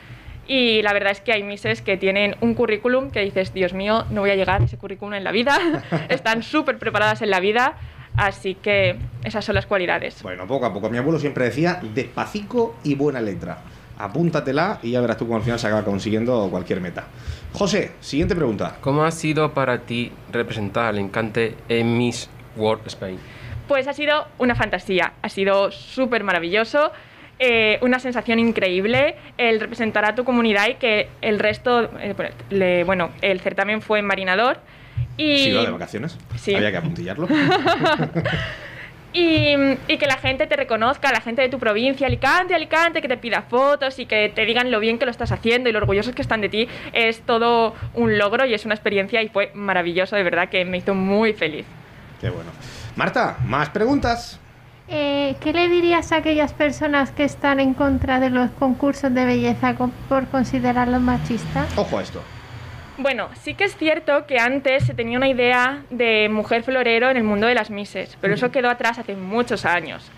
Y 0.47 0.83
la 0.83 0.93
verdad 0.93 1.13
es 1.13 1.21
que 1.21 1.33
hay 1.33 1.43
mises 1.43 1.83
que 1.83 1.97
tienen 1.97 2.37
un 2.41 2.55
currículum 2.55 3.11
que 3.11 3.21
dices, 3.21 3.55
Dios 3.55 3.73
mío, 3.75 4.05
no 4.11 4.23
voy 4.23 4.31
a 4.31 4.37
llegar 4.37 4.61
a 4.61 4.65
ese 4.65 4.77
currículum 4.77 5.15
en 5.15 5.25
la 5.25 5.33
vida. 5.33 5.59
Están 6.09 6.43
súper 6.43 6.79
preparadas 6.79 7.23
en 7.23 7.31
la 7.31 7.41
vida. 7.41 7.77
Así 8.17 8.55
que 8.55 8.97
esas 9.25 9.45
son 9.45 9.55
las 9.55 9.67
cualidades. 9.67 10.23
Bueno, 10.23 10.47
poco 10.47 10.67
a 10.67 10.73
poco. 10.73 10.91
Mi 10.91 10.99
abuelo 10.99 11.19
siempre 11.19 11.45
decía 11.45 11.81
despacito 11.95 12.75
y 12.85 12.95
buena 12.95 13.21
letra. 13.21 13.59
Apúntatela 13.99 14.81
y 14.83 14.91
ya 14.91 15.01
verás 15.01 15.17
tú 15.17 15.27
cómo 15.27 15.37
al 15.37 15.43
final 15.43 15.59
se 15.59 15.67
acaba 15.67 15.85
consiguiendo 15.85 16.49
cualquier 16.51 16.81
meta. 16.81 17.05
José, 17.53 17.93
siguiente 18.01 18.35
pregunta. 18.35 18.77
¿Cómo 18.81 19.05
ha 19.05 19.11
sido 19.11 19.53
para 19.55 19.83
ti 19.83 20.13
representar 20.31 20.87
al 20.87 20.99
encante 20.99 21.55
en 21.69 21.97
Miss 21.97 22.29
World 22.57 22.87
Spain? 22.87 23.19
Pues 23.69 23.87
ha 23.89 23.93
sido 23.93 24.27
una 24.39 24.55
fantasía, 24.55 25.13
ha 25.23 25.29
sido 25.29 25.71
súper 25.71 26.25
maravilloso, 26.25 26.93
eh, 27.45 27.79
una 27.83 27.99
sensación 27.99 28.39
increíble 28.39 29.17
el 29.37 29.59
representar 29.59 30.05
a 30.05 30.15
tu 30.15 30.23
comunidad 30.23 30.69
y 30.69 30.75
que 30.75 31.09
el 31.23 31.41
resto, 31.41 31.91
eh, 31.99 32.15
bueno, 32.17 32.31
le- 32.51 32.85
bueno, 32.85 33.11
el 33.21 33.41
certamen 33.41 33.83
fue 33.83 33.99
en 33.99 34.05
Marinador 34.07 34.61
y, 35.17 35.39
¿Se 35.39 35.49
iba 35.51 35.63
de 35.65 35.71
vacaciones? 35.71 36.17
Sí. 36.37 36.55
Había 36.55 36.71
que 36.71 36.77
apuntillarlo. 36.77 37.27
y, 39.13 39.55
y 39.89 39.99
que 39.99 40.07
la 40.07 40.17
gente 40.17 40.47
te 40.47 40.57
reconozca, 40.57 41.13
la 41.13 41.21
gente 41.21 41.43
de 41.43 41.49
tu 41.51 41.59
provincia, 41.59 42.07
Alicante, 42.07 42.55
Alicante, 42.55 43.03
que 43.03 43.09
te 43.09 43.17
pida 43.19 43.43
fotos 43.43 43.99
y 43.99 44.07
que 44.07 44.31
te 44.35 44.47
digan 44.47 44.71
lo 44.71 44.81
bien 44.81 44.99
que 44.99 45.05
lo 45.05 45.11
estás 45.11 45.33
haciendo 45.33 45.69
y 45.69 45.73
lo 45.73 45.79
orgullosos 45.81 46.15
que 46.15 46.23
están 46.23 46.41
de 46.41 46.49
ti, 46.49 46.69
es 46.95 47.21
todo 47.23 47.75
un 47.95 48.17
logro 48.19 48.47
y 48.47 48.55
es 48.55 48.65
una 48.65 48.75
experiencia 48.75 49.21
y 49.23 49.29
fue 49.29 49.51
maravilloso, 49.55 50.17
de 50.17 50.23
verdad 50.23 50.49
que 50.49 50.65
me 50.65 50.79
hizo 50.79 50.95
muy 50.95 51.35
feliz. 51.35 51.67
Qué 52.21 52.31
bueno. 52.31 52.51
Marta, 52.97 53.37
más 53.45 53.69
preguntas. 53.71 54.39
Eh, 54.95 55.37
¿Qué 55.41 55.55
le 55.55 55.69
dirías 55.69 56.13
a 56.13 56.17
aquellas 56.17 56.53
personas 56.53 57.11
que 57.13 57.25
están 57.25 57.61
en 57.61 57.73
contra 57.73 58.21
de 58.21 58.29
los 58.29 58.51
concursos 58.51 59.13
de 59.15 59.25
belleza 59.25 59.75
por 60.09 60.27
considerarlos 60.29 61.01
machistas? 61.01 61.67
Ojo 61.79 61.99
a 61.99 62.03
esto. 62.03 62.23
Bueno, 62.99 63.29
sí 63.41 63.55
que 63.55 63.65
es 63.65 63.75
cierto 63.77 64.27
que 64.27 64.39
antes 64.39 64.85
se 64.85 64.93
tenía 64.93 65.17
una 65.17 65.29
idea 65.29 65.83
de 65.89 66.29
mujer 66.31 66.63
florero 66.63 67.09
en 67.09 67.17
el 67.17 67.25
mundo 67.25 67.47
de 67.47 67.55
las 67.55 67.71
mises, 67.71 68.19
pero 68.21 68.35
eso 68.35 68.51
quedó 68.51 68.69
atrás 68.69 68.99
hace 68.99 69.17
muchos 69.17 69.65
años. 69.65 70.11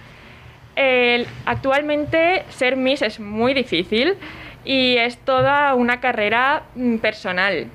El- 0.74 1.28
actualmente 1.46 2.44
ser 2.48 2.74
Miss 2.76 3.02
es 3.02 3.20
muy 3.20 3.54
difícil 3.54 4.16
y 4.64 4.96
es 4.96 5.18
toda 5.18 5.72
una 5.76 6.00
carrera 6.00 6.64
mm, 6.74 6.96
personal. 6.96 7.68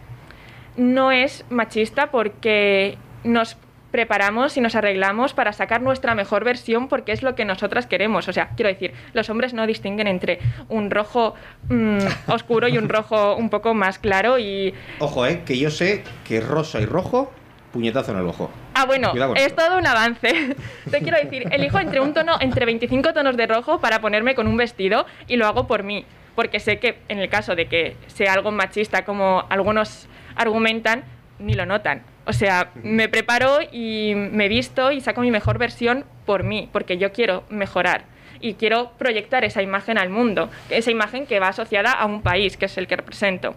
No 0.76 1.14
es 1.14 1.46
machista 1.50 2.08
porque 2.12 2.98
nos 3.24 3.56
preparamos 3.92 4.58
y 4.58 4.62
nos 4.62 4.76
arreglamos 4.76 5.34
para 5.34 5.54
sacar 5.54 5.82
nuestra 5.82 6.16
mejor 6.16 6.44
versión 6.44 6.88
porque 6.88 7.12
es 7.12 7.24
lo 7.24 7.36
que 7.36 7.46
nosotras 7.46 7.88
queremos. 7.88 8.28
O 8.28 8.34
sea, 8.34 8.50
quiero 8.56 8.70
decir, 8.70 8.94
los 9.14 9.30
hombres 9.30 9.54
no 9.54 9.66
distinguen 9.68 10.08
entre 10.08 10.40
un 10.68 10.92
rojo 10.92 11.36
mm, 11.70 12.00
oscuro 12.28 12.68
y 12.68 12.78
un 12.78 12.90
rojo 12.90 13.36
un 13.36 13.50
poco 13.50 13.74
más 13.74 14.00
claro 14.00 14.40
y... 14.40 14.74
Ojo, 15.00 15.26
eh, 15.26 15.42
que 15.46 15.58
yo 15.58 15.72
sé 15.72 16.04
que 16.28 16.42
rosa 16.42 16.80
y 16.80 16.86
rojo, 16.86 17.32
puñetazo 17.72 18.12
en 18.12 18.20
el 18.20 18.28
ojo. 18.28 18.50
Ah, 18.74 18.86
bueno, 18.86 19.14
es 19.36 19.56
todo 19.56 19.78
un 19.78 19.88
avance. 19.88 20.56
Te 20.92 21.00
quiero 21.02 21.18
decir, 21.18 21.48
elijo 21.52 21.80
entre 21.80 22.00
un 22.00 22.14
tono, 22.14 22.38
entre 22.40 22.66
25 22.66 23.14
tonos 23.14 23.36
de 23.38 23.48
rojo 23.48 23.80
para 23.80 24.02
ponerme 24.02 24.36
con 24.36 24.48
un 24.48 24.58
vestido 24.58 25.06
y 25.28 25.38
lo 25.38 25.48
hago 25.48 25.68
por 25.68 25.84
mí. 25.84 26.06
Porque 26.36 26.60
sé 26.60 26.80
que 26.80 27.00
en 27.10 27.20
el 27.20 27.30
caso 27.30 27.56
de 27.56 27.68
que 27.68 27.98
sea 28.08 28.34
algo 28.34 28.52
machista 28.52 29.04
como 29.04 29.44
algunos 29.50 30.08
argumentan, 30.36 31.04
ni 31.40 31.54
lo 31.54 31.66
notan. 31.66 32.04
O 32.30 32.34
sea, 32.34 32.70
me 32.84 33.10
preparo 33.10 33.58
y 33.72 34.14
me 34.16 34.50
visto 34.50 34.92
y 34.92 35.02
saco 35.02 35.22
mi 35.22 35.32
mejor 35.32 35.58
versión 35.58 36.06
por 36.28 36.44
mí, 36.44 36.70
porque 36.72 37.00
yo 37.00 37.12
quiero 37.12 37.44
mejorar 37.50 38.04
y 38.40 38.54
quiero 38.54 38.92
proyectar 39.00 39.44
esa 39.46 39.64
imagen 39.64 39.98
al 39.98 40.12
mundo, 40.12 40.48
esa 40.70 40.92
imagen 40.92 41.26
que 41.26 41.40
va 41.40 41.48
asociada 41.48 41.92
a 41.92 42.06
un 42.06 42.22
país, 42.22 42.56
que 42.56 42.66
es 42.66 42.78
el 42.78 42.86
que 42.86 42.98
represento. 42.98 43.56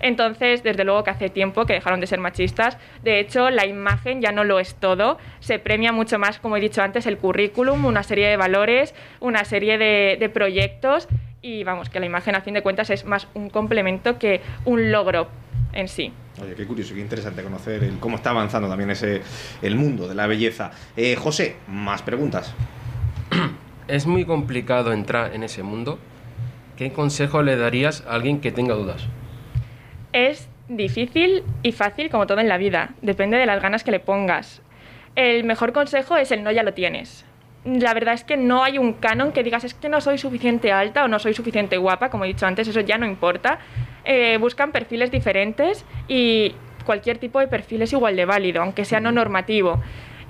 Entonces, 0.00 0.64
desde 0.64 0.82
luego 0.82 1.04
que 1.04 1.10
hace 1.10 1.30
tiempo 1.30 1.64
que 1.64 1.74
dejaron 1.74 2.00
de 2.00 2.08
ser 2.08 2.18
machistas. 2.18 2.76
De 3.04 3.20
hecho, 3.20 3.50
la 3.50 3.66
imagen 3.66 4.20
ya 4.20 4.32
no 4.32 4.42
lo 4.42 4.58
es 4.58 4.74
todo. 4.74 5.16
Se 5.38 5.60
premia 5.60 5.92
mucho 5.92 6.18
más, 6.18 6.40
como 6.40 6.56
he 6.56 6.60
dicho 6.60 6.82
antes, 6.82 7.06
el 7.06 7.18
currículum, 7.18 7.84
una 7.84 8.02
serie 8.02 8.26
de 8.26 8.36
valores, 8.36 8.96
una 9.20 9.44
serie 9.44 9.78
de, 9.78 10.16
de 10.18 10.28
proyectos. 10.28 11.06
Y 11.40 11.62
vamos, 11.62 11.88
que 11.88 12.00
la 12.00 12.06
imagen 12.06 12.34
a 12.34 12.40
fin 12.40 12.54
de 12.54 12.62
cuentas 12.62 12.90
es 12.90 13.04
más 13.04 13.28
un 13.34 13.48
complemento 13.48 14.18
que 14.18 14.40
un 14.64 14.90
logro 14.90 15.28
en 15.72 15.88
sí. 15.88 16.12
Oye, 16.42 16.54
qué 16.54 16.66
curioso, 16.66 16.94
qué 16.94 17.00
interesante 17.00 17.42
conocer 17.42 17.82
el- 17.84 17.98
cómo 17.98 18.16
está 18.16 18.30
avanzando 18.30 18.68
también 18.68 18.90
ese 18.90 19.22
el 19.62 19.74
mundo 19.76 20.08
de 20.08 20.14
la 20.14 20.26
belleza. 20.26 20.70
Eh, 20.96 21.16
José, 21.16 21.56
más 21.68 22.02
preguntas. 22.02 22.54
Es 23.88 24.06
muy 24.06 24.24
complicado 24.24 24.92
entrar 24.92 25.34
en 25.34 25.42
ese 25.42 25.62
mundo. 25.62 25.98
¿Qué 26.76 26.92
consejo 26.92 27.42
le 27.42 27.56
darías 27.56 28.04
a 28.06 28.12
alguien 28.14 28.40
que 28.40 28.52
tenga 28.52 28.74
dudas? 28.74 29.06
es 30.12 30.48
difícil 30.68 31.42
y 31.62 31.72
fácil 31.72 32.10
como 32.10 32.26
todo 32.26 32.38
en 32.40 32.48
la 32.48 32.58
vida. 32.58 32.90
Depende 33.02 33.36
de 33.38 33.46
las 33.46 33.60
ganas 33.62 33.82
que 33.82 33.90
le 33.90 33.98
pongas. 34.00 34.60
El 35.16 35.44
mejor 35.44 35.72
consejo 35.72 36.16
es 36.16 36.30
el 36.32 36.42
no 36.42 36.52
ya 36.52 36.62
lo 36.62 36.74
tienes. 36.74 37.24
La 37.64 37.94
verdad 37.94 38.14
es 38.14 38.24
que 38.24 38.36
no 38.36 38.62
hay 38.64 38.78
un 38.78 38.92
canon 38.94 39.32
que 39.32 39.42
digas 39.42 39.64
es 39.64 39.74
que 39.74 39.88
no 39.88 40.00
soy 40.00 40.18
suficiente 40.18 40.70
alta 40.72 41.04
o 41.04 41.08
no 41.08 41.18
soy 41.18 41.32
suficiente 41.34 41.76
guapa, 41.76 42.10
como 42.10 42.24
he 42.24 42.28
dicho 42.28 42.46
antes, 42.46 42.68
eso 42.68 42.80
ya 42.80 42.98
no 42.98 43.06
importa. 43.06 43.58
Eh, 44.04 44.36
buscan 44.38 44.72
perfiles 44.72 45.10
diferentes 45.10 45.84
y 46.08 46.54
cualquier 46.84 47.18
tipo 47.18 47.38
de 47.40 47.46
perfil 47.48 47.82
es 47.82 47.92
igual 47.92 48.16
de 48.16 48.24
válido, 48.24 48.62
aunque 48.62 48.84
sea 48.84 49.00
no 49.00 49.12
normativo. 49.12 49.80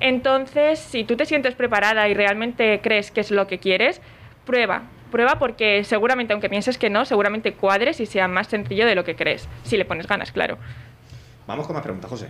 Entonces, 0.00 0.78
si 0.78 1.04
tú 1.04 1.16
te 1.16 1.24
sientes 1.26 1.54
preparada 1.54 2.08
y 2.08 2.14
realmente 2.14 2.80
crees 2.82 3.10
que 3.10 3.20
es 3.20 3.30
lo 3.30 3.46
que 3.46 3.58
quieres, 3.58 4.00
prueba. 4.44 4.82
Prueba 5.10 5.38
porque 5.38 5.84
seguramente, 5.84 6.32
aunque 6.32 6.48
pienses 6.48 6.76
que 6.78 6.90
no, 6.90 7.04
seguramente 7.04 7.52
cuadres 7.54 8.00
y 8.00 8.06
sea 8.06 8.28
más 8.28 8.48
sencillo 8.48 8.86
de 8.86 8.94
lo 8.94 9.04
que 9.04 9.14
crees. 9.14 9.48
Si 9.62 9.76
le 9.76 9.84
pones 9.84 10.06
ganas, 10.06 10.32
claro. 10.32 10.58
Vamos 11.46 11.66
con 11.66 11.74
más 11.74 11.82
preguntas, 11.82 12.10
José. 12.10 12.28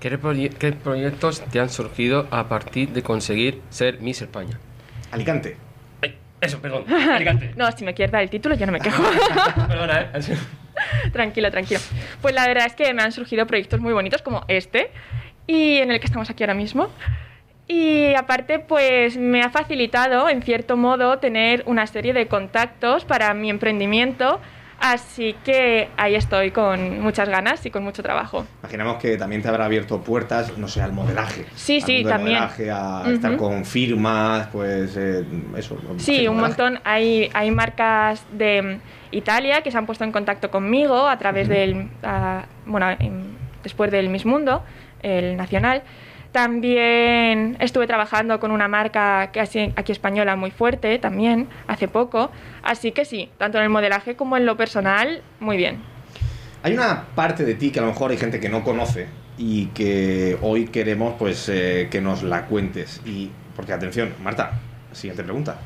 ¿Qué, 0.00 0.18
proye- 0.18 0.50
qué 0.50 0.72
proyectos 0.72 1.40
te 1.50 1.60
han 1.60 1.68
surgido 1.70 2.26
a 2.30 2.48
partir 2.48 2.90
de 2.90 3.02
conseguir 3.02 3.60
ser 3.68 4.00
Miss 4.00 4.22
España? 4.22 4.58
Alicante. 5.10 5.56
Eso, 6.40 6.60
perdón. 6.60 6.84
Alicante. 6.92 7.52
No, 7.56 7.70
si 7.72 7.84
me 7.84 7.94
quieres 7.94 8.12
dar 8.12 8.22
el 8.22 8.30
título, 8.30 8.54
yo 8.54 8.66
no 8.66 8.72
me 8.72 8.80
quejo. 8.80 9.02
Perdona, 9.68 10.00
¿eh? 10.02 10.36
tranquilo, 11.12 11.50
tranquilo. 11.50 11.80
Pues 12.22 12.34
la 12.34 12.46
verdad 12.46 12.66
es 12.66 12.74
que 12.74 12.92
me 12.94 13.02
han 13.02 13.12
surgido 13.12 13.46
proyectos 13.46 13.80
muy 13.80 13.92
bonitos 13.92 14.22
como 14.22 14.44
este 14.48 14.90
y 15.46 15.78
en 15.78 15.90
el 15.90 16.00
que 16.00 16.06
estamos 16.06 16.30
aquí 16.30 16.42
ahora 16.42 16.54
mismo. 16.54 16.88
Y 17.66 18.14
aparte, 18.14 18.60
pues 18.60 19.18
me 19.18 19.42
ha 19.42 19.50
facilitado, 19.50 20.28
en 20.30 20.42
cierto 20.42 20.76
modo, 20.76 21.18
tener 21.18 21.62
una 21.66 21.86
serie 21.86 22.14
de 22.14 22.26
contactos 22.26 23.04
para 23.04 23.34
mi 23.34 23.50
emprendimiento. 23.50 24.40
Así 24.80 25.34
que 25.44 25.88
ahí 25.96 26.14
estoy 26.14 26.52
con 26.52 27.00
muchas 27.00 27.28
ganas 27.28 27.66
y 27.66 27.70
con 27.70 27.82
mucho 27.82 28.00
trabajo. 28.02 28.46
Imaginamos 28.62 28.98
que 28.98 29.16
también 29.16 29.42
te 29.42 29.48
habrá 29.48 29.64
abierto 29.64 30.00
puertas, 30.00 30.56
no 30.56 30.68
sé, 30.68 30.80
al 30.80 30.92
modelaje. 30.92 31.46
Sí, 31.56 31.76
Al 31.76 31.82
sí, 31.82 32.04
también. 32.04 32.38
modelaje, 32.38 32.70
a 32.70 33.02
estar 33.12 33.36
con 33.36 33.64
firmas, 33.64 34.46
pues 34.52 34.96
eh, 34.96 35.24
eso. 35.56 35.76
Sí, 35.96 36.28
un 36.28 36.36
modelaje. 36.36 36.62
montón. 36.62 36.80
Hay, 36.84 37.28
hay 37.34 37.50
marcas 37.50 38.24
de 38.30 38.62
mm, 38.62 38.80
Italia 39.16 39.62
que 39.62 39.70
se 39.72 39.78
han 39.78 39.86
puesto 39.86 40.04
en 40.04 40.12
contacto 40.12 40.50
conmigo 40.50 41.08
a 41.08 41.18
través 41.18 41.48
del, 41.48 41.88
ah, 42.04 42.44
bueno, 42.64 42.86
después 43.64 43.90
del 43.90 44.08
Miss 44.08 44.24
Mundo, 44.26 44.62
el 45.02 45.36
nacional. 45.36 45.82
También 46.38 47.56
estuve 47.58 47.88
trabajando 47.88 48.38
con 48.38 48.52
una 48.52 48.68
marca 48.68 49.32
que 49.32 49.40
así- 49.40 49.72
aquí 49.74 49.90
española 49.90 50.36
muy 50.36 50.52
fuerte 50.52 50.96
también, 51.00 51.48
hace 51.66 51.88
poco. 51.88 52.30
Así 52.62 52.92
que 52.92 53.04
sí, 53.04 53.28
tanto 53.38 53.58
en 53.58 53.64
el 53.64 53.70
modelaje 53.70 54.14
como 54.14 54.36
en 54.36 54.46
lo 54.46 54.56
personal, 54.56 55.20
muy 55.40 55.56
bien. 55.56 55.78
Hay 56.62 56.74
una 56.74 57.06
parte 57.16 57.44
de 57.44 57.54
ti 57.54 57.72
que 57.72 57.80
a 57.80 57.82
lo 57.82 57.88
mejor 57.88 58.12
hay 58.12 58.18
gente 58.18 58.38
que 58.38 58.48
no 58.48 58.62
conoce 58.62 59.08
y 59.36 59.66
que 59.74 60.38
hoy 60.40 60.66
queremos 60.66 61.14
pues 61.18 61.48
eh, 61.48 61.88
que 61.90 62.00
nos 62.00 62.22
la 62.22 62.44
cuentes. 62.44 63.00
Y 63.04 63.30
porque 63.56 63.72
atención, 63.72 64.14
Marta, 64.22 64.52
siguiente 64.92 65.24
pregunta. 65.24 65.58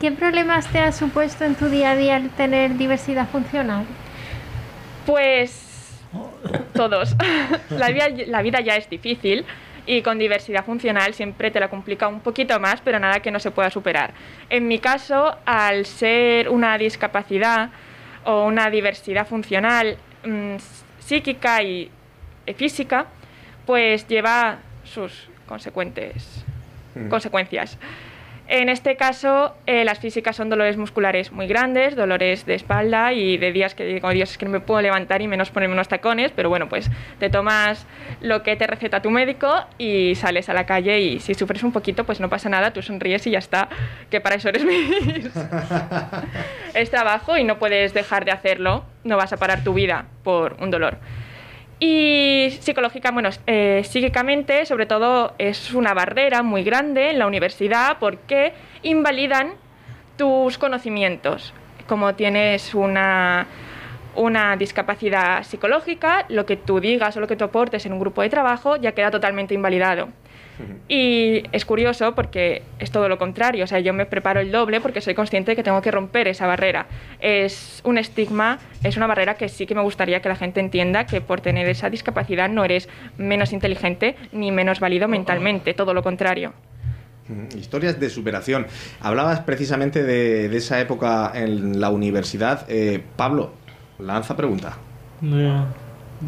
¿Qué 0.00 0.10
problemas 0.10 0.68
te 0.68 0.78
ha 0.78 0.90
supuesto 0.90 1.44
en 1.44 1.54
tu 1.54 1.66
día 1.66 1.90
a 1.90 1.96
día 1.96 2.16
el 2.16 2.30
tener 2.30 2.78
diversidad 2.78 3.28
funcional? 3.28 3.84
Pues 5.04 6.00
todos. 6.72 7.14
la, 7.68 7.90
vida, 7.90 8.06
la 8.26 8.40
vida 8.40 8.60
ya 8.62 8.76
es 8.76 8.88
difícil 8.88 9.44
y 9.88 10.02
con 10.02 10.18
diversidad 10.18 10.64
funcional 10.64 11.14
siempre 11.14 11.50
te 11.50 11.58
la 11.58 11.68
complica 11.68 12.06
un 12.06 12.20
poquito 12.20 12.60
más, 12.60 12.80
pero 12.82 13.00
nada 13.00 13.20
que 13.20 13.30
no 13.30 13.40
se 13.40 13.50
pueda 13.50 13.70
superar. 13.70 14.12
En 14.50 14.68
mi 14.68 14.78
caso, 14.78 15.36
al 15.44 15.86
ser 15.86 16.48
una 16.50 16.76
discapacidad 16.78 17.70
o 18.24 18.44
una 18.44 18.68
diversidad 18.70 19.26
funcional 19.26 19.96
mm, 20.24 20.56
psíquica 21.00 21.62
y 21.62 21.90
eh, 22.46 22.54
física, 22.54 23.06
pues 23.66 24.06
lleva 24.06 24.58
sus 24.84 25.28
consecuentes 25.46 26.44
Mm. 26.94 27.08
consecuencias. 27.08 27.78
En 28.50 28.70
este 28.70 28.96
caso, 28.96 29.54
eh, 29.66 29.84
las 29.84 29.98
físicas 29.98 30.34
son 30.34 30.48
dolores 30.48 30.78
musculares 30.78 31.32
muy 31.32 31.46
grandes, 31.46 31.94
dolores 31.94 32.46
de 32.46 32.54
espalda 32.54 33.12
y 33.12 33.36
de 33.36 33.52
días 33.52 33.74
que 33.74 33.84
digo, 33.84 34.08
Dios, 34.08 34.30
es 34.30 34.38
que 34.38 34.46
no 34.46 34.50
me 34.50 34.60
puedo 34.60 34.80
levantar 34.80 35.20
y 35.20 35.28
menos 35.28 35.50
ponerme 35.50 35.74
unos 35.74 35.88
tacones, 35.88 36.32
pero 36.34 36.48
bueno, 36.48 36.66
pues 36.66 36.90
te 37.18 37.28
tomas 37.28 37.86
lo 38.22 38.42
que 38.42 38.56
te 38.56 38.66
receta 38.66 39.02
tu 39.02 39.10
médico 39.10 39.52
y 39.76 40.14
sales 40.14 40.48
a 40.48 40.54
la 40.54 40.64
calle 40.64 40.98
y 40.98 41.20
si 41.20 41.34
sufres 41.34 41.62
un 41.62 41.72
poquito, 41.72 42.04
pues 42.04 42.20
no 42.20 42.30
pasa 42.30 42.48
nada, 42.48 42.72
tú 42.72 42.80
sonríes 42.80 43.26
y 43.26 43.32
ya 43.32 43.38
está, 43.38 43.68
que 44.08 44.22
para 44.22 44.36
eso 44.36 44.48
eres 44.48 44.64
Miss. 44.64 45.28
es 46.74 46.90
trabajo 46.90 47.36
y 47.36 47.44
no 47.44 47.58
puedes 47.58 47.92
dejar 47.92 48.24
de 48.24 48.30
hacerlo, 48.30 48.86
no 49.04 49.18
vas 49.18 49.30
a 49.34 49.36
parar 49.36 49.62
tu 49.62 49.74
vida 49.74 50.06
por 50.24 50.56
un 50.58 50.70
dolor. 50.70 50.96
Y 51.80 52.56
psicológica, 52.60 53.12
bueno, 53.12 53.30
eh, 53.46 53.82
psíquicamente, 53.84 54.66
sobre 54.66 54.86
todo, 54.86 55.34
es 55.38 55.72
una 55.74 55.94
barrera 55.94 56.42
muy 56.42 56.64
grande 56.64 57.10
en 57.10 57.18
la 57.20 57.26
universidad 57.26 57.98
porque 58.00 58.52
invalidan 58.82 59.52
tus 60.16 60.58
conocimientos. 60.58 61.54
Como 61.86 62.14
tienes 62.16 62.74
una, 62.74 63.46
una 64.16 64.56
discapacidad 64.56 65.44
psicológica, 65.44 66.26
lo 66.28 66.46
que 66.46 66.56
tú 66.56 66.80
digas 66.80 67.16
o 67.16 67.20
lo 67.20 67.28
que 67.28 67.36
tú 67.36 67.44
aportes 67.44 67.86
en 67.86 67.92
un 67.92 68.00
grupo 68.00 68.22
de 68.22 68.28
trabajo 68.28 68.76
ya 68.76 68.92
queda 68.92 69.12
totalmente 69.12 69.54
invalidado. 69.54 70.08
Y 70.88 71.42
es 71.52 71.64
curioso 71.64 72.14
porque 72.14 72.62
es 72.78 72.90
todo 72.90 73.08
lo 73.08 73.18
contrario, 73.18 73.64
o 73.64 73.66
sea, 73.66 73.80
yo 73.80 73.92
me 73.92 74.06
preparo 74.06 74.40
el 74.40 74.50
doble 74.50 74.80
porque 74.80 75.00
soy 75.00 75.14
consciente 75.14 75.52
de 75.52 75.56
que 75.56 75.62
tengo 75.62 75.82
que 75.82 75.90
romper 75.90 76.28
esa 76.28 76.46
barrera. 76.46 76.86
Es 77.20 77.82
un 77.84 77.98
estigma, 77.98 78.58
es 78.82 78.96
una 78.96 79.06
barrera 79.06 79.34
que 79.34 79.48
sí 79.48 79.66
que 79.66 79.74
me 79.74 79.82
gustaría 79.82 80.20
que 80.20 80.28
la 80.28 80.36
gente 80.36 80.60
entienda 80.60 81.06
que 81.06 81.20
por 81.20 81.40
tener 81.40 81.68
esa 81.68 81.90
discapacidad 81.90 82.48
no 82.48 82.64
eres 82.64 82.88
menos 83.18 83.52
inteligente 83.52 84.16
ni 84.32 84.50
menos 84.50 84.80
válido 84.80 85.08
mentalmente, 85.08 85.74
todo 85.74 85.94
lo 85.94 86.02
contrario. 86.02 86.54
Mm, 87.28 87.58
Historias 87.58 88.00
de 88.00 88.08
superación. 88.10 88.66
Hablabas 89.00 89.40
precisamente 89.40 90.02
de, 90.02 90.48
de 90.48 90.56
esa 90.56 90.80
época 90.80 91.32
en 91.34 91.80
la 91.80 91.90
universidad. 91.90 92.64
Eh, 92.68 93.02
Pablo, 93.16 93.52
lanza 93.98 94.36
pregunta. 94.36 94.76
de 95.20 95.62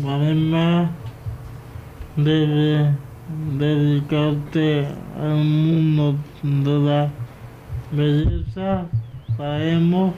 además 0.07 0.91
debe 2.17 2.91
dedicarte 3.59 4.87
al 5.19 5.37
mundo 5.37 6.17
de 6.43 6.79
la 6.79 7.11
belleza. 7.91 8.87
Sabemos 9.37 10.15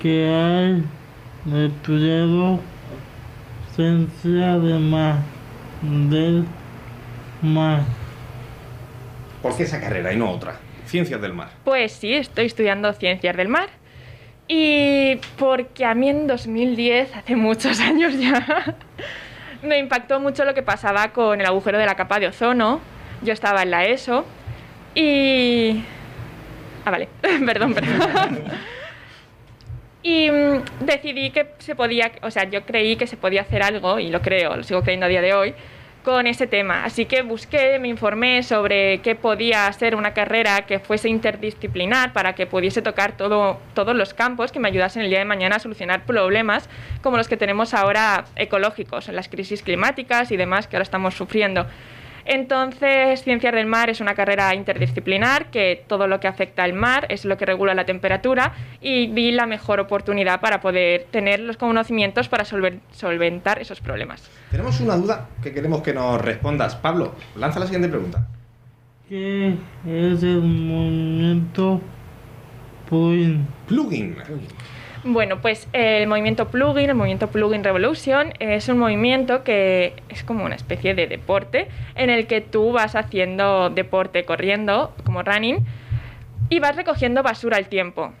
que 0.00 0.28
hay 0.28 0.84
estudiado 1.66 2.60
ciencia 3.74 4.58
de 4.58 4.78
más 4.78 5.18
del 5.82 6.44
mar. 7.42 7.82
¿Por 9.42 9.56
qué 9.56 9.64
esa 9.64 9.80
carrera 9.80 10.12
y 10.12 10.16
no 10.16 10.30
otra? 10.30 10.58
Ciencias 10.86 11.20
del 11.20 11.32
mar. 11.32 11.50
Pues 11.64 11.92
sí, 11.92 12.14
estoy 12.14 12.46
estudiando 12.46 12.92
ciencias 12.92 13.36
del 13.36 13.48
mar. 13.48 13.68
Y 14.48 15.16
porque 15.38 15.84
a 15.84 15.94
mí 15.94 16.08
en 16.08 16.26
2010, 16.26 17.16
hace 17.16 17.36
muchos 17.36 17.80
años 17.80 18.18
ya, 18.18 18.76
me 19.62 19.78
impactó 19.78 20.20
mucho 20.20 20.44
lo 20.44 20.54
que 20.54 20.62
pasaba 20.62 21.08
con 21.12 21.40
el 21.40 21.46
agujero 21.46 21.78
de 21.78 21.86
la 21.86 21.94
capa 21.94 22.18
de 22.18 22.28
ozono. 22.28 22.80
Yo 23.22 23.32
estaba 23.32 23.62
en 23.62 23.70
la 23.70 23.84
ESO 23.84 24.24
y... 24.94 25.82
Ah, 26.84 26.90
vale, 26.90 27.08
perdón, 27.20 27.74
perdón. 27.74 28.44
Y 30.02 30.30
mm, 30.30 30.84
decidí 30.84 31.30
que 31.30 31.54
se 31.58 31.74
podía, 31.74 32.12
o 32.22 32.30
sea, 32.30 32.44
yo 32.44 32.64
creí 32.64 32.94
que 32.94 33.08
se 33.08 33.16
podía 33.16 33.40
hacer 33.40 33.62
algo, 33.62 33.98
y 33.98 34.08
lo 34.08 34.22
creo, 34.22 34.56
lo 34.56 34.62
sigo 34.62 34.82
creyendo 34.82 35.06
a 35.06 35.08
día 35.08 35.20
de 35.20 35.34
hoy, 35.34 35.54
con 36.06 36.28
ese 36.28 36.46
tema. 36.46 36.84
Así 36.84 37.06
que 37.06 37.22
busqué, 37.22 37.80
me 37.80 37.88
informé 37.88 38.44
sobre 38.44 39.00
qué 39.00 39.16
podía 39.16 39.70
ser 39.72 39.96
una 39.96 40.14
carrera 40.14 40.64
que 40.64 40.78
fuese 40.78 41.08
interdisciplinar 41.08 42.12
para 42.12 42.36
que 42.36 42.46
pudiese 42.46 42.80
tocar 42.80 43.16
todo, 43.16 43.58
todos 43.74 43.96
los 43.96 44.14
campos 44.14 44.52
que 44.52 44.60
me 44.60 44.68
ayudasen 44.68 45.02
el 45.02 45.10
día 45.10 45.18
de 45.18 45.24
mañana 45.24 45.56
a 45.56 45.58
solucionar 45.58 46.06
problemas 46.06 46.68
como 47.02 47.16
los 47.16 47.26
que 47.26 47.36
tenemos 47.36 47.74
ahora 47.74 48.26
ecológicos, 48.36 49.08
las 49.08 49.28
crisis 49.28 49.62
climáticas 49.62 50.30
y 50.30 50.36
demás 50.36 50.68
que 50.68 50.76
ahora 50.76 50.84
estamos 50.84 51.14
sufriendo. 51.14 51.66
Entonces, 52.26 53.22
Ciencias 53.22 53.54
del 53.54 53.66
Mar 53.66 53.88
es 53.88 54.00
una 54.00 54.14
carrera 54.14 54.54
interdisciplinar 54.54 55.50
que 55.50 55.84
todo 55.86 56.06
lo 56.08 56.18
que 56.20 56.26
afecta 56.28 56.64
al 56.64 56.72
mar 56.72 57.06
es 57.08 57.24
lo 57.24 57.36
que 57.36 57.46
regula 57.46 57.72
la 57.74 57.86
temperatura 57.86 58.52
y 58.80 59.06
vi 59.06 59.30
la 59.32 59.46
mejor 59.46 59.78
oportunidad 59.80 60.40
para 60.40 60.60
poder 60.60 61.06
tener 61.10 61.40
los 61.40 61.56
conocimientos 61.56 62.28
para 62.28 62.44
solver- 62.44 62.80
solventar 62.90 63.60
esos 63.60 63.80
problemas. 63.80 64.28
Tenemos 64.50 64.80
una 64.80 64.96
duda 64.96 65.28
que 65.42 65.52
queremos 65.52 65.82
que 65.82 65.94
nos 65.94 66.20
respondas. 66.20 66.74
Pablo, 66.74 67.14
lanza 67.36 67.60
la 67.60 67.66
siguiente 67.66 67.88
pregunta. 67.88 68.26
¿Qué 69.08 69.54
es 69.86 70.22
el 70.24 70.40
movimiento 70.42 71.80
plugin? 72.88 73.46
Plugin. 73.68 74.16
Bueno, 75.08 75.40
pues 75.40 75.68
el 75.72 76.08
movimiento 76.08 76.48
plugin, 76.48 76.90
el 76.90 76.96
movimiento 76.96 77.28
plugin 77.28 77.62
revolution, 77.62 78.32
es 78.40 78.68
un 78.68 78.78
movimiento 78.78 79.44
que 79.44 79.94
es 80.08 80.24
como 80.24 80.44
una 80.44 80.56
especie 80.56 80.96
de 80.96 81.06
deporte 81.06 81.68
en 81.94 82.10
el 82.10 82.26
que 82.26 82.40
tú 82.40 82.72
vas 82.72 82.96
haciendo 82.96 83.70
deporte 83.70 84.24
corriendo, 84.24 84.92
como 85.04 85.22
running, 85.22 85.64
y 86.48 86.58
vas 86.58 86.74
recogiendo 86.74 87.22
basura 87.22 87.56
al 87.56 87.68
tiempo. 87.68 88.12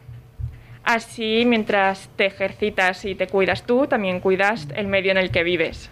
Así, 0.84 1.42
mientras 1.44 2.08
te 2.14 2.26
ejercitas 2.26 3.04
y 3.04 3.16
te 3.16 3.26
cuidas 3.26 3.64
tú, 3.64 3.88
también 3.88 4.20
cuidas 4.20 4.68
el 4.76 4.86
medio 4.86 5.10
en 5.10 5.18
el 5.18 5.32
que 5.32 5.42
vives. 5.42 5.90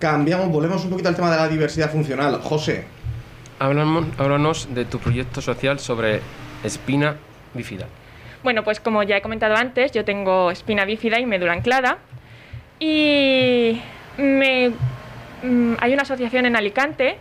Cambiamos, 0.00 0.48
volvemos 0.48 0.82
un 0.82 0.90
poquito 0.90 1.08
al 1.08 1.14
tema 1.14 1.30
de 1.30 1.36
la 1.36 1.46
diversidad 1.46 1.88
funcional. 1.88 2.40
José, 2.42 2.84
Háblanos, 3.60 4.06
háblanos 4.18 4.74
de 4.74 4.84
tu 4.86 4.98
proyecto 4.98 5.40
social 5.40 5.78
sobre 5.78 6.20
espina 6.64 7.14
bífida. 7.54 7.86
Bueno, 8.42 8.64
pues 8.64 8.80
como 8.80 9.02
ya 9.02 9.16
he 9.16 9.22
comentado 9.22 9.54
antes, 9.56 9.92
yo 9.92 10.04
tengo 10.04 10.50
espina 10.50 10.84
bífida 10.84 11.20
y 11.20 11.26
médula 11.26 11.52
anclada. 11.52 11.98
Y 12.80 13.80
me- 14.18 14.70
mm, 15.42 15.74
hay 15.80 15.92
una 15.92 16.02
asociación 16.02 16.46
en 16.46 16.56
Alicante 16.56 17.18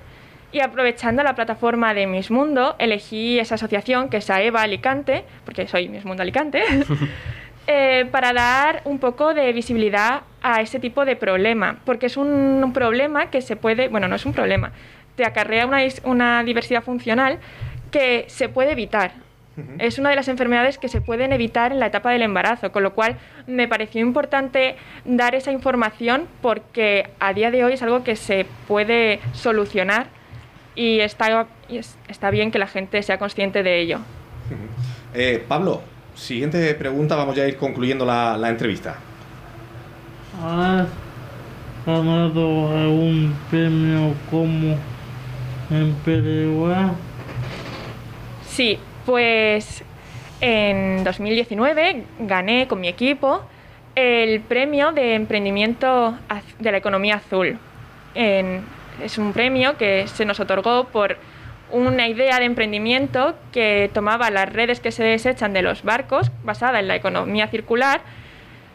y 0.52 0.60
aprovechando 0.60 1.24
la 1.24 1.36
plataforma 1.36 1.94
de 1.94 2.08
Miss 2.08 2.32
Mundo, 2.32 2.76
elegí 2.80 3.40
esa 3.40 3.56
asociación 3.56 4.10
que 4.10 4.18
es 4.18 4.30
AEVA 4.30 4.64
Alicante, 4.64 5.24
porque 5.46 5.68
soy 5.68 5.88
Miss 5.88 6.04
Mundo 6.06 6.24
Alicante, 6.24 6.64
eh, 7.68 8.06
para 8.12 8.34
dar 8.34 8.82
un 8.86 8.98
poco 9.00 9.34
de 9.34 9.54
visibilidad 9.54 10.22
a 10.42 10.62
ese 10.62 10.80
tipo 10.80 11.06
de 11.06 11.16
problema, 11.16 11.78
porque 11.86 12.08
es 12.08 12.18
un, 12.18 12.28
un 12.28 12.74
problema 12.74 13.30
que 13.30 13.42
se 13.42 13.56
puede, 13.56 13.88
bueno, 13.88 14.08
no 14.08 14.16
es 14.16 14.26
un 14.26 14.34
problema, 14.34 14.72
te 15.16 15.26
acarrea 15.26 15.70
una 16.04 16.44
diversidad 16.44 16.82
funcional 16.84 17.38
que 17.92 18.26
se 18.28 18.50
puede 18.50 18.72
evitar. 18.72 19.12
Es 19.80 20.00
una 20.00 20.10
de 20.10 20.16
las 20.16 20.28
enfermedades 20.30 20.78
que 20.78 20.88
se 20.88 21.02
pueden 21.02 21.34
evitar 21.34 21.72
en 21.74 21.80
la 21.80 21.88
etapa 21.88 22.12
del 22.12 22.22
embarazo, 22.22 22.72
con 22.72 22.84
lo 22.84 22.94
cual 22.94 23.18
me 23.48 23.68
pareció 23.68 24.00
importante 24.02 24.76
dar 25.06 25.36
esa 25.36 25.52
información 25.52 26.24
porque 26.42 27.10
a 27.20 27.34
día 27.34 27.52
de 27.52 27.64
hoy 27.66 27.74
es 27.74 27.82
algo 27.84 28.04
que 28.04 28.16
se 28.16 28.46
puede 28.68 29.20
solucionar 29.34 30.08
y 30.74 31.02
está, 31.02 31.48
y 31.68 31.78
es- 31.80 31.98
está 32.08 32.30
bien 32.32 32.50
que 32.52 32.60
la 32.60 32.68
gente 32.68 33.04
sea 33.04 33.18
consciente 33.18 33.62
de 33.62 33.82
ello. 33.82 34.00
eh, 35.14 35.44
Pablo, 35.48 35.82
siguiente 36.16 36.74
pregunta, 36.76 37.16
vamos 37.18 37.36
ya 37.36 37.44
a 37.44 37.48
ir 37.48 37.58
concluyendo 37.58 38.06
la, 38.06 38.38
la 38.38 38.50
entrevista. 38.50 38.96
¿Has 40.42 40.88
ganado 41.86 42.70
algún 42.78 43.36
premio 43.50 44.14
como? 44.30 44.78
Sí, 48.48 48.80
pues 49.06 49.84
en 50.40 51.04
2019 51.04 52.04
gané 52.20 52.68
con 52.68 52.82
mi 52.82 52.88
equipo 52.88 53.44
el 53.96 54.42
premio 54.42 54.92
de 54.92 55.16
emprendimiento 55.16 56.18
de 56.60 56.72
la 56.72 56.78
economía 56.78 57.16
azul. 57.16 57.58
Es 58.16 59.18
un 59.18 59.34
premio 59.34 59.78
que 59.78 60.08
se 60.08 60.26
nos 60.26 60.40
otorgó 60.40 60.86
por 60.86 61.18
una 61.72 62.08
idea 62.08 62.40
de 62.40 62.46
emprendimiento 62.46 63.36
que 63.52 63.90
tomaba 63.94 64.30
las 64.30 64.52
redes 64.52 64.80
que 64.80 64.92
se 64.92 65.04
desechan 65.04 65.54
de 65.54 65.62
los 65.62 65.84
barcos, 65.84 66.32
basada 66.44 66.80
en 66.80 66.88
la 66.88 66.96
economía 66.96 67.48
circular, 67.48 68.02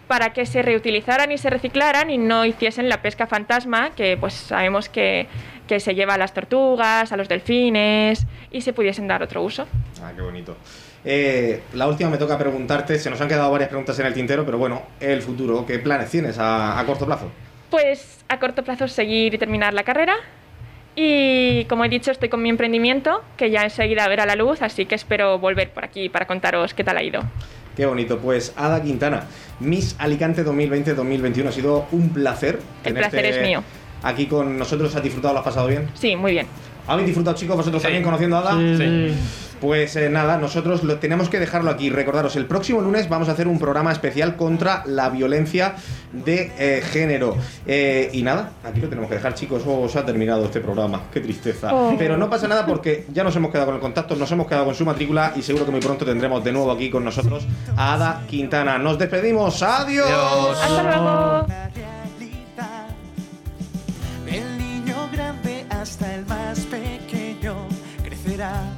para 0.09 0.33
que 0.33 0.47
se 0.47 0.63
reutilizaran 0.63 1.33
y 1.33 1.39
se 1.39 1.51
reciclaran 1.51 2.11
y 2.11 2.19
no 2.19 2.45
hiciesen 2.45 2.89
la 2.89 3.03
pesca 3.03 3.27
fantasma, 3.27 3.91
que 3.91 4.17
pues 4.17 4.35
sabemos 4.35 4.89
que, 4.89 5.27
que 5.67 5.81
se 5.81 5.95
lleva 5.95 6.15
a 6.15 6.19
las 6.19 6.33
tortugas, 6.33 7.13
a 7.13 7.17
los 7.17 7.29
delfines, 7.29 8.27
y 8.51 8.61
se 8.61 8.73
pudiesen 8.73 9.09
dar 9.09 9.23
otro 9.23 9.43
uso. 9.43 9.67
Ah, 10.03 10.13
qué 10.15 10.23
bonito. 10.23 10.57
Eh, 11.05 11.63
la 11.75 11.87
última 11.87 12.11
me 12.11 12.19
toca 12.19 12.37
preguntarte, 12.39 12.99
se 12.99 13.11
nos 13.11 13.21
han 13.21 13.29
quedado 13.29 13.51
varias 13.51 13.69
preguntas 13.69 13.99
en 13.99 14.07
el 14.07 14.15
tintero, 14.15 14.45
pero 14.45 14.59
bueno, 14.59 14.83
el 15.01 15.23
futuro, 15.23 15.65
¿qué 15.67 15.79
planes 15.79 16.11
tienes 16.11 16.39
a, 16.39 16.79
a 16.79 16.85
corto 16.85 17.07
plazo? 17.07 17.31
Pues 17.71 18.25
a 18.29 18.39
corto 18.39 18.65
plazo 18.65 18.89
seguir 18.89 19.35
y 19.35 19.39
terminar 19.39 19.75
la 19.75 19.85
carrera. 19.85 20.15
Y 20.95 21.67
como 21.67 21.85
he 21.85 21.89
dicho, 21.89 22.11
estoy 22.11 22.31
con 22.31 22.43
mi 22.43 22.49
emprendimiento, 22.49 23.23
que 23.37 23.51
ya 23.51 23.65
enseguida 23.65 24.09
verá 24.09 24.25
la 24.25 24.35
luz, 24.35 24.63
así 24.63 24.87
que 24.87 24.95
espero 24.95 25.39
volver 25.39 25.71
por 25.71 25.85
aquí 25.85 26.09
para 26.09 26.27
contaros 26.27 26.73
qué 26.73 26.85
tal 26.85 26.97
ha 26.97 27.03
ido. 27.03 27.21
Qué 27.77 27.85
bonito. 27.85 28.19
Pues 28.19 28.55
Ada 28.57 28.83
Quintana, 28.83 29.27
Miss 29.61 29.95
Alicante 29.99 30.45
2020-2021. 30.45 31.49
Ha 31.49 31.53
sido 31.53 31.87
un 31.93 32.09
placer. 32.09 32.59
El 32.83 32.95
placer 32.95 33.27
es 33.27 33.43
mío. 33.43 33.63
Aquí 34.03 34.27
con 34.27 34.59
nosotros. 34.59 34.95
¿Has 34.95 35.03
disfrutado? 35.03 35.35
¿Lo 35.35 35.41
has 35.41 35.45
pasado 35.45 35.67
bien? 35.67 35.89
Sí, 35.95 36.17
muy 36.17 36.33
bien. 36.33 36.47
¿Habéis 36.87 37.07
disfrutado, 37.09 37.37
chicos, 37.37 37.57
vosotros 37.57 37.83
Sí. 37.83 37.87
también 37.87 38.05
conociendo 38.05 38.37
a 38.37 38.41
Ada? 38.41 38.53
Sí. 38.77 39.15
Pues 39.61 39.97
eh, 39.97 40.11
nada, 40.11 40.37
nosotros 40.37 40.85
lo, 40.85 40.99
tenemos 40.99 41.31
que 41.31 41.39
dejarlo 41.41 41.71
aquí. 41.71 41.89
Recordaros, 41.89 42.37
el 42.37 42.45
próximo 42.45 42.83
lunes 42.83 43.09
vamos 43.09 43.29
a 43.31 43.33
hacer 43.33 43.49
un 43.49 43.59
programa 43.59 43.91
especial 43.91 44.37
contra 44.37 44.83
la 44.85 45.09
violencia 45.09 45.77
de 46.13 46.53
eh, 46.59 46.83
género. 46.83 47.37
Eh, 47.67 48.11
y 48.13 48.23
nada, 48.23 48.51
aquí 48.63 48.81
lo 48.81 48.89
tenemos 48.89 49.09
que 49.09 49.17
dejar, 49.17 49.35
chicos. 49.35 49.63
Oh, 49.67 49.89
se 49.89 49.99
ha 49.99 50.05
terminado 50.05 50.45
este 50.45 50.61
programa. 50.61 51.05
Qué 51.13 51.21
tristeza. 51.21 51.75
Oh. 51.75 51.95
Pero 51.99 52.19
no 52.19 52.29
pasa 52.29 52.47
nada 52.47 52.67
porque 52.67 53.07
ya 53.13 53.25
nos 53.25 53.35
hemos 53.37 53.51
quedado 53.51 53.67
con 53.67 53.77
el 53.77 53.81
contacto, 53.81 54.15
nos 54.15 54.31
hemos 54.31 54.47
quedado 54.47 54.67
con 54.67 54.75
su 54.75 54.85
matrícula 54.85 55.33
y 55.35 55.43
seguro 55.43 55.65
que 55.65 55.71
muy 55.71 55.81
pronto 55.81 56.05
tendremos 56.05 56.45
de 56.45 56.53
nuevo 56.53 56.71
aquí 56.71 56.91
con 56.91 57.05
nosotros 57.05 57.47
a 57.77 57.95
Ada 57.95 58.23
Quintana. 58.29 58.79
Nos 58.79 58.99
despedimos. 58.99 59.63
Adiós. 59.63 60.07
Adiós. 60.07 60.59
Hasta 60.63 60.83
luego. 60.83 61.96
Crecerá. 68.37 68.76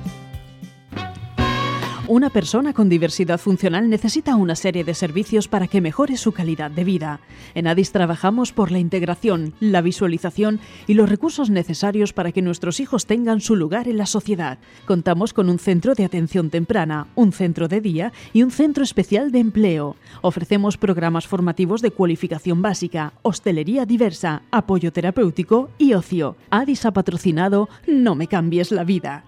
Una 2.09 2.31
persona 2.31 2.73
con 2.73 2.89
diversidad 2.89 3.39
funcional 3.39 3.91
necesita 3.91 4.35
una 4.35 4.57
serie 4.57 4.83
de 4.83 4.95
servicios 4.95 5.47
para 5.47 5.69
que 5.69 5.83
mejore 5.83 6.17
su 6.17 6.33
calidad 6.33 6.71
de 6.71 6.83
vida. 6.83 7.21
En 7.55 7.67
ADIS 7.67 7.93
trabajamos 7.93 8.55
por 8.55 8.71
la 8.71 8.79
integración, 8.79 9.53
la 9.61 9.83
visualización 9.83 10.59
y 10.87 10.95
los 10.95 11.11
recursos 11.11 11.51
necesarios 11.51 12.15
para 12.15 12.33
que 12.33 12.41
nuestros 12.41 12.81
hijos 12.81 13.05
tengan 13.05 13.43
su 13.43 13.57
lugar 13.57 13.89
en 13.89 13.99
la 13.99 14.07
sociedad. 14.07 14.57
Contamos 14.87 15.35
con 15.35 15.51
un 15.51 15.59
centro 15.59 15.95
de 15.95 16.07
atención 16.07 16.49
temprana, 16.49 17.09
un 17.15 17.31
centro 17.33 17.69
de 17.69 17.83
día 17.83 18.15
y 18.33 18.43
un 18.43 18.53
centro 18.53 18.85
especial 18.85 19.31
de 19.31 19.41
empleo. 19.41 19.95
Ofrecemos 20.23 20.79
programas 20.79 21.27
formativos 21.27 21.83
de 21.83 21.91
cualificación 21.91 22.63
básica, 22.63 23.13
hostelería 23.21 23.85
diversa, 23.85 24.45
apoyo 24.51 24.95
terapéutico 24.95 25.69
y 25.77 25.93
ocio. 25.93 26.37
ADIS 26.49 26.87
ha 26.87 26.93
patrocinado 26.93 27.69
No 27.87 28.15
me 28.15 28.29
cambies 28.29 28.73
la 28.73 28.85
vida. 28.85 29.25